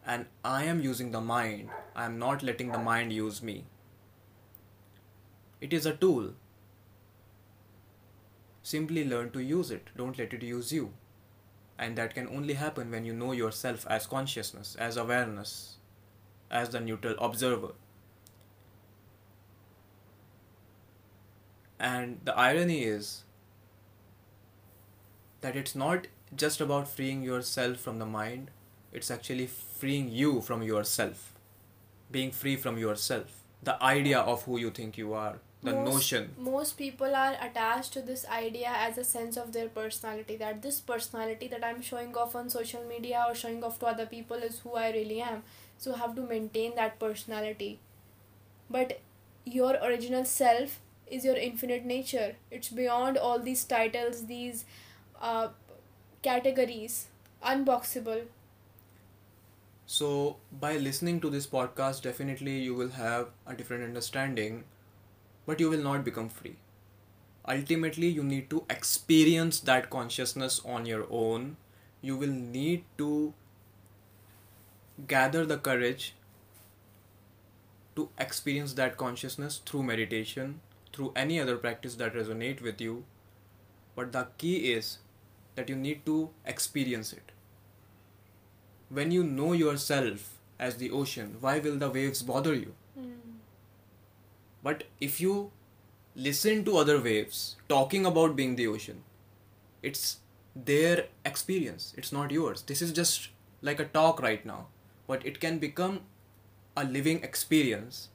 And 0.06 0.26
I 0.44 0.64
am 0.64 0.80
using 0.80 1.12
the 1.12 1.20
mind, 1.20 1.68
I 1.94 2.04
am 2.06 2.18
not 2.18 2.42
letting 2.42 2.72
the 2.72 2.78
mind 2.78 3.12
use 3.12 3.42
me. 3.42 3.64
It 5.60 5.72
is 5.72 5.86
a 5.86 5.94
tool. 5.94 6.32
Simply 8.70 9.04
learn 9.04 9.30
to 9.32 9.40
use 9.40 9.70
it, 9.70 9.88
don't 9.96 10.18
let 10.18 10.34
it 10.38 10.42
use 10.42 10.72
you. 10.72 10.92
And 11.78 11.96
that 11.96 12.14
can 12.14 12.28
only 12.28 12.54
happen 12.54 12.90
when 12.90 13.04
you 13.04 13.14
know 13.14 13.32
yourself 13.32 13.86
as 13.88 14.06
consciousness, 14.06 14.76
as 14.78 14.96
awareness, 14.96 15.76
as 16.50 16.70
the 16.70 16.80
neutral 16.80 17.16
observer. 17.18 17.72
And 21.78 22.20
the 22.24 22.36
irony 22.36 22.84
is 22.84 23.24
that 25.40 25.56
it's 25.56 25.74
not 25.74 26.06
just 26.36 26.60
about 26.60 26.88
freeing 26.88 27.22
yourself 27.22 27.78
from 27.78 27.98
the 27.98 28.06
mind, 28.06 28.50
it's 28.92 29.10
actually 29.10 29.46
freeing 29.46 30.10
you 30.10 30.40
from 30.42 30.62
yourself 30.62 31.32
being 32.10 32.30
free 32.32 32.56
from 32.56 32.78
yourself 32.78 33.36
the 33.62 33.82
idea 33.82 34.18
of 34.18 34.42
who 34.44 34.58
you 34.58 34.70
think 34.70 34.98
you 34.98 35.12
are 35.12 35.38
the 35.62 35.72
most, 35.72 35.92
notion. 35.92 36.30
most 36.38 36.78
people 36.78 37.14
are 37.14 37.34
attached 37.40 37.92
to 37.92 38.00
this 38.00 38.24
idea 38.26 38.68
as 38.74 38.96
a 38.96 39.04
sense 39.04 39.36
of 39.36 39.52
their 39.52 39.68
personality 39.68 40.36
that 40.36 40.62
this 40.62 40.80
personality 40.80 41.48
that 41.48 41.62
i'm 41.62 41.82
showing 41.82 42.16
off 42.16 42.34
on 42.34 42.48
social 42.48 42.82
media 42.88 43.24
or 43.28 43.34
showing 43.34 43.62
off 43.62 43.78
to 43.78 43.86
other 43.86 44.06
people 44.06 44.36
is 44.36 44.60
who 44.60 44.74
i 44.74 44.90
really 44.90 45.20
am. 45.20 45.42
So 45.80 45.94
I 45.94 45.98
have 45.98 46.14
to 46.16 46.22
maintain 46.22 46.74
that 46.76 46.98
personality. 46.98 47.78
But 48.68 49.00
your 49.46 49.76
original 49.82 50.26
self 50.26 50.78
is 51.06 51.24
your 51.24 51.36
infinite 51.36 51.86
nature. 51.86 52.36
It's 52.50 52.68
beyond 52.68 53.16
all 53.16 53.38
these 53.38 53.64
titles 53.64 54.26
these 54.26 54.66
uh, 55.20 55.48
categories. 56.22 57.06
Unboxable. 57.42 58.24
So, 59.86 60.36
by 60.60 60.76
listening 60.76 61.20
to 61.22 61.30
this 61.30 61.46
podcast, 61.46 62.02
definitely 62.02 62.58
you 62.58 62.74
will 62.74 62.90
have 62.90 63.28
a 63.46 63.54
different 63.54 63.82
understanding, 63.82 64.64
but 65.50 65.60
you 65.64 65.70
will 65.70 65.84
not 65.86 66.04
become 66.08 66.28
free. 66.28 66.56
Ultimately, 67.54 68.08
you 68.08 68.22
need 68.22 68.48
to 68.50 68.64
experience 68.70 69.60
that 69.70 69.90
consciousness 69.90 70.60
on 70.64 70.86
your 70.86 71.06
own. 71.10 71.56
You 72.00 72.16
will 72.16 72.34
need 72.56 72.84
to 72.98 73.34
gather 75.14 75.44
the 75.46 75.58
courage 75.58 76.14
to 77.96 78.08
experience 78.18 78.74
that 78.74 78.96
consciousness 78.96 79.60
through 79.66 79.82
meditation, 79.82 80.60
through 80.92 81.12
any 81.16 81.40
other 81.40 81.56
practice 81.56 81.96
that 81.96 82.14
resonate 82.14 82.60
with 82.60 82.80
you. 82.80 83.04
But 83.96 84.12
the 84.12 84.28
key 84.38 84.72
is 84.72 84.98
that 85.56 85.68
you 85.68 85.76
need 85.76 86.06
to 86.06 86.30
experience 86.46 87.12
it 87.12 87.32
when 88.90 89.10
you 89.12 89.22
know 89.24 89.52
yourself 89.52 90.38
as 90.58 90.76
the 90.76 90.90
ocean, 90.90 91.36
why 91.40 91.58
will 91.58 91.76
the 91.76 91.88
waves 91.90 92.22
bother 92.22 92.54
you? 92.54 92.74
Hmm. 92.98 93.29
But 94.62 94.84
if 95.00 95.20
you 95.20 95.52
listen 96.14 96.64
to 96.64 96.76
other 96.76 97.00
waves 97.00 97.56
talking 97.68 98.04
about 98.04 98.36
being 98.36 98.56
the 98.56 98.66
ocean, 98.66 99.02
it's 99.82 100.18
their 100.54 101.06
experience, 101.24 101.94
it's 101.96 102.12
not 102.12 102.30
yours. 102.30 102.62
This 102.62 102.82
is 102.82 102.92
just 102.92 103.28
like 103.62 103.80
a 103.80 103.84
talk 103.84 104.20
right 104.20 104.44
now, 104.44 104.66
but 105.06 105.24
it 105.24 105.40
can 105.40 105.58
become 105.58 106.00
a 106.76 106.84
living 106.84 107.22
experience 107.22 108.08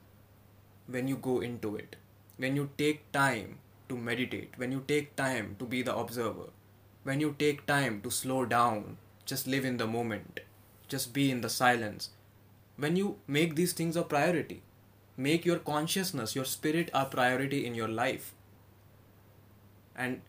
when 0.86 1.08
you 1.08 1.16
go 1.16 1.40
into 1.40 1.76
it, 1.76 1.96
when 2.36 2.54
you 2.54 2.70
take 2.78 3.10
time 3.12 3.58
to 3.88 3.96
meditate, 3.96 4.52
when 4.56 4.72
you 4.72 4.84
take 4.86 5.16
time 5.16 5.56
to 5.58 5.64
be 5.64 5.82
the 5.82 5.96
observer, 5.96 6.50
when 7.02 7.20
you 7.20 7.34
take 7.38 7.66
time 7.66 8.00
to 8.02 8.10
slow 8.10 8.44
down, 8.44 8.98
just 9.24 9.46
live 9.46 9.64
in 9.64 9.76
the 9.76 9.86
moment, 9.86 10.40
just 10.88 11.12
be 11.12 11.30
in 11.30 11.40
the 11.40 11.48
silence. 11.48 12.10
When 12.76 12.96
you 12.96 13.18
make 13.26 13.56
these 13.56 13.72
things 13.72 13.96
a 13.96 14.02
priority, 14.02 14.62
make 15.16 15.44
your 15.44 15.58
consciousness, 15.58 16.34
your 16.34 16.44
spirit 16.44 16.90
a 16.94 17.04
priority 17.06 17.66
in 17.66 17.74
your 17.74 17.88
life. 17.88 18.34
And 19.96 20.20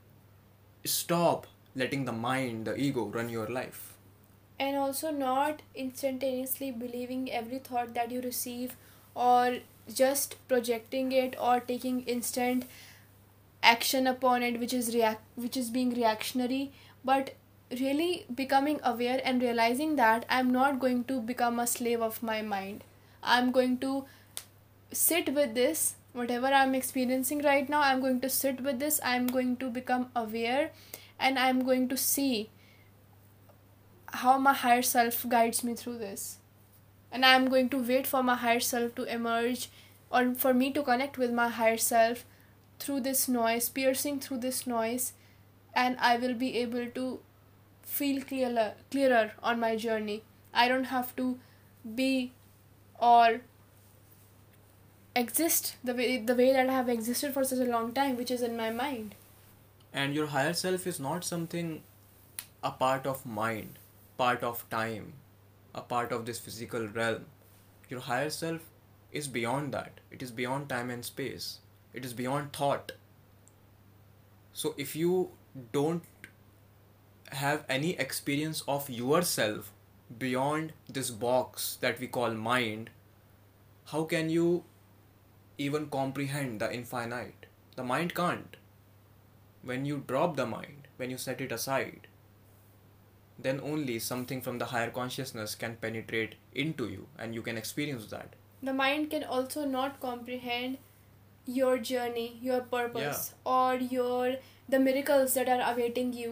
stop 0.85 1.47
letting 1.75 2.05
the 2.05 2.11
mind, 2.13 2.65
the 2.65 2.75
ego 2.75 3.05
run 3.05 3.29
your 3.29 3.47
life. 3.47 3.93
and 4.65 4.77
also 4.81 5.09
not 5.15 5.61
instantaneously 5.81 6.67
believing 6.83 7.31
every 7.39 7.59
thought 7.67 7.91
that 7.97 8.11
you 8.15 8.21
receive 8.25 8.71
or 9.25 9.57
just 9.99 10.35
projecting 10.53 11.11
it 11.19 11.35
or 11.49 11.59
taking 11.67 11.99
instant 12.15 12.65
action 13.73 14.07
upon 14.07 14.43
it 14.43 14.59
which 14.59 14.73
is 14.73 14.93
react 14.95 15.21
which 15.45 15.57
is 15.61 15.69
being 15.77 15.93
reactionary 15.99 16.71
but 17.11 17.31
really 17.83 18.25
becoming 18.43 18.79
aware 18.83 19.19
and 19.23 19.41
realizing 19.41 19.95
that 20.01 20.25
i'm 20.29 20.51
not 20.51 20.79
going 20.79 21.03
to 21.13 21.19
become 21.33 21.59
a 21.59 21.67
slave 21.75 22.01
of 22.01 22.21
my 22.31 22.41
mind 22.41 22.83
i'm 23.23 23.51
going 23.51 23.77
to 23.77 23.93
sit 24.91 25.33
with 25.33 25.53
this 25.53 25.95
whatever 26.13 26.47
i'm 26.47 26.73
experiencing 26.73 27.41
right 27.43 27.69
now 27.69 27.81
i'm 27.81 27.99
going 28.01 28.19
to 28.19 28.29
sit 28.29 28.61
with 28.61 28.79
this 28.79 28.99
i'm 29.03 29.27
going 29.27 29.55
to 29.57 29.69
become 29.69 30.09
aware 30.15 30.71
and 31.19 31.37
i'm 31.37 31.63
going 31.63 31.87
to 31.87 31.97
see 31.97 32.49
how 34.13 34.37
my 34.37 34.53
higher 34.53 34.81
self 34.81 35.27
guides 35.27 35.63
me 35.63 35.75
through 35.75 35.97
this. 35.97 36.37
And 37.11 37.25
i'm 37.25 37.49
going 37.49 37.69
to 37.69 37.77
wait 37.77 38.07
for 38.07 38.23
my 38.23 38.35
higher 38.35 38.59
self 38.59 38.95
to 38.95 39.03
emerge 39.03 39.69
or 40.11 40.33
for 40.35 40.53
me 40.53 40.71
to 40.71 40.83
connect 40.83 41.17
with 41.17 41.31
my 41.31 41.49
higher 41.49 41.77
self 41.77 42.25
through 42.79 43.01
this 43.01 43.27
noise 43.27 43.69
piercing 43.69 44.19
through 44.19 44.37
this 44.37 44.65
noise 44.67 45.13
and 45.73 45.97
i 45.99 46.15
will 46.17 46.33
be 46.33 46.57
able 46.57 46.85
to 46.97 47.19
feel 47.81 48.21
clearer 48.21 48.73
clearer 48.91 49.31
on 49.41 49.59
my 49.59 49.75
journey. 49.75 50.23
I 50.53 50.67
don't 50.67 50.85
have 50.85 51.15
to 51.17 51.39
be 51.95 52.31
or 52.99 53.41
exist 55.19 55.75
the 55.83 55.93
way 55.99 56.17
the 56.31 56.35
way 56.35 56.51
that 56.53 56.69
i 56.69 56.73
have 56.79 56.89
existed 56.95 57.33
for 57.33 57.43
such 57.51 57.59
a 57.67 57.71
long 57.71 57.91
time 57.93 58.17
which 58.17 58.31
is 58.37 58.41
in 58.49 58.57
my 58.65 58.69
mind 58.81 59.15
And 59.99 60.15
your 60.15 60.27
higher 60.31 60.53
self 60.59 60.83
is 60.89 60.97
not 61.03 61.25
something 61.27 61.69
a 62.63 62.71
part 62.81 63.07
of 63.11 63.21
mind, 63.37 63.79
part 64.21 64.43
of 64.49 64.59
time, 64.73 65.07
a 65.75 65.81
part 65.93 66.11
of 66.17 66.25
this 66.27 66.39
physical 66.47 66.87
realm. 66.97 67.25
Your 67.93 68.01
higher 68.07 68.29
self 68.35 68.67
is 69.21 69.27
beyond 69.37 69.73
that. 69.77 69.99
It 70.17 70.25
is 70.27 70.31
beyond 70.41 70.69
time 70.73 70.91
and 70.97 71.07
space. 71.09 71.47
It 71.93 72.05
is 72.09 72.13
beyond 72.21 72.53
thought. 72.59 72.93
So 74.53 74.73
if 74.77 74.95
you 74.95 75.31
don't 75.71 76.03
have 77.31 77.65
any 77.69 77.91
experience 78.07 78.63
of 78.67 78.89
yourself 78.89 79.71
beyond 80.17 80.73
this 80.87 81.11
box 81.11 81.77
that 81.81 81.99
we 81.99 82.07
call 82.07 82.31
mind, 82.31 82.89
how 83.85 84.03
can 84.03 84.29
you 84.29 84.63
even 85.57 85.87
comprehend 85.89 86.61
the 86.61 86.73
infinite? 86.73 87.45
The 87.75 87.83
mind 87.83 88.15
can't 88.15 88.55
when 89.63 89.85
you 89.85 90.03
drop 90.07 90.35
the 90.35 90.45
mind, 90.45 90.87
when 90.97 91.09
you 91.11 91.17
set 91.17 91.41
it 91.41 91.51
aside, 91.51 92.07
then 93.39 93.59
only 93.61 93.99
something 93.99 94.41
from 94.41 94.57
the 94.57 94.65
higher 94.65 94.89
consciousness 94.89 95.55
can 95.55 95.75
penetrate 95.75 96.35
into 96.53 96.87
you 96.87 97.07
and 97.19 97.35
you 97.35 97.41
can 97.41 97.57
experience 97.57 98.07
that. 98.07 98.35
the 98.67 98.73
mind 98.73 99.09
can 99.11 99.23
also 99.35 99.63
not 99.71 99.99
comprehend 100.03 100.77
your 101.57 101.77
journey 101.89 102.23
your 102.45 102.59
purpose 102.71 103.19
or 103.55 103.75
your 103.75 104.35
the 104.75 104.79
miracles 104.87 105.35
that 105.39 105.51
are 105.55 105.61
awaiting 105.73 106.11
you 106.21 106.31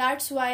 that's 0.00 0.30
why 0.38 0.50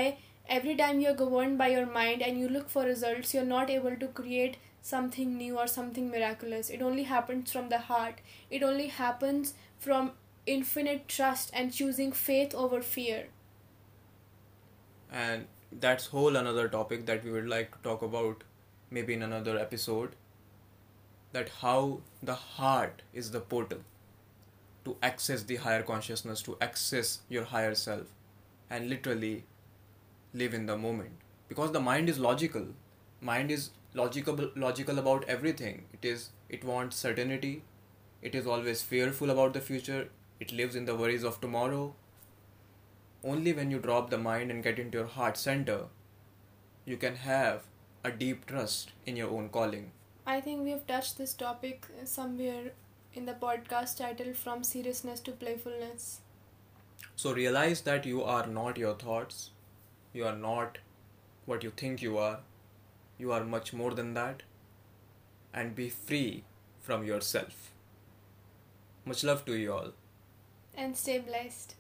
every 0.58 0.76
time 0.82 1.00
you're 1.04 1.16
governed 1.22 1.58
by 1.62 1.68
your 1.74 1.86
mind 1.96 2.22
and 2.28 2.38
you 2.44 2.48
look 2.56 2.70
for 2.76 2.84
results 2.90 3.34
you're 3.34 3.50
not 3.52 3.72
able 3.78 3.96
to 4.04 4.08
create 4.20 4.56
something 4.88 5.36
new 5.36 5.58
or 5.58 5.66
something 5.66 6.10
miraculous. 6.10 6.70
It 6.70 6.82
only 6.82 7.04
happens 7.04 7.52
from 7.52 7.68
the 7.68 7.78
heart. 7.78 8.20
It 8.50 8.62
only 8.62 8.88
happens 8.88 9.54
from 9.78 10.12
infinite 10.46 11.06
trust 11.08 11.50
and 11.52 11.72
choosing 11.72 12.12
faith 12.12 12.54
over 12.54 12.80
fear. 12.80 13.26
And 15.12 15.46
that's 15.70 16.06
whole 16.06 16.36
another 16.36 16.68
topic 16.68 17.06
that 17.06 17.24
we 17.24 17.30
would 17.30 17.48
like 17.48 17.72
to 17.72 17.78
talk 17.82 18.02
about 18.02 18.44
maybe 18.90 19.14
in 19.14 19.22
another 19.22 19.58
episode 19.58 20.16
that 21.32 21.50
how 21.60 22.00
the 22.22 22.34
heart 22.34 23.02
is 23.12 23.30
the 23.30 23.40
portal 23.40 23.80
to 24.84 24.96
access 25.02 25.42
the 25.42 25.56
higher 25.56 25.82
consciousness 25.82 26.40
to 26.42 26.56
access 26.60 27.20
your 27.28 27.44
higher 27.44 27.74
self 27.74 28.06
and 28.70 28.88
literally 28.88 29.44
live 30.32 30.54
in 30.54 30.66
the 30.66 30.76
moment. 30.76 31.12
Because 31.48 31.72
the 31.72 31.80
mind 31.80 32.08
is 32.08 32.18
logical 32.18 32.68
mind 33.20 33.50
is 33.50 33.70
logical 33.94 34.50
logical 34.56 34.98
about 34.98 35.24
everything. 35.28 35.84
It 35.92 36.04
is 36.04 36.30
it 36.48 36.64
wants 36.64 36.96
certainty. 36.96 37.62
It 38.22 38.34
is 38.34 38.46
always 38.46 38.82
fearful 38.82 39.30
about 39.30 39.52
the 39.54 39.60
future. 39.60 40.08
It 40.40 40.52
lives 40.52 40.76
in 40.76 40.84
the 40.86 40.96
worries 40.96 41.24
of 41.24 41.40
tomorrow. 41.40 41.94
Only 43.22 43.52
when 43.52 43.70
you 43.70 43.78
drop 43.78 44.10
the 44.10 44.18
mind 44.18 44.50
and 44.50 44.62
get 44.62 44.78
into 44.78 44.98
your 44.98 45.06
heart 45.06 45.36
center 45.36 45.86
you 46.88 46.96
can 46.96 47.16
have 47.16 47.64
a 48.02 48.10
deep 48.10 48.46
trust 48.46 48.92
in 49.04 49.16
your 49.16 49.30
own 49.30 49.48
calling. 49.50 49.90
I 50.26 50.40
think 50.40 50.62
we 50.64 50.70
have 50.70 50.86
touched 50.86 51.18
this 51.18 51.34
topic 51.34 51.86
somewhere 52.04 52.72
in 53.14 53.26
the 53.26 53.34
podcast 53.34 53.98
title 53.98 54.32
from 54.32 54.64
seriousness 54.64 55.20
to 55.20 55.32
playfulness. 55.32 56.20
So 57.16 57.34
realize 57.34 57.82
that 57.82 58.06
you 58.06 58.22
are 58.22 58.46
not 58.46 58.78
your 58.78 58.94
thoughts. 58.94 59.50
You 60.14 60.24
are 60.26 60.36
not 60.36 60.78
what 61.44 61.62
you 61.62 61.72
think 61.76 62.00
you 62.00 62.16
are 62.16 62.38
you 63.18 63.32
are 63.32 63.44
much 63.44 63.72
more 63.72 63.92
than 63.92 64.14
that. 64.14 64.42
And 65.52 65.74
be 65.74 65.88
free 65.88 66.44
from 66.80 67.04
yourself. 67.04 67.72
Much 69.04 69.24
love 69.24 69.44
to 69.46 69.54
you 69.54 69.72
all. 69.72 69.92
And 70.76 70.96
stay 70.96 71.18
blessed 71.18 71.74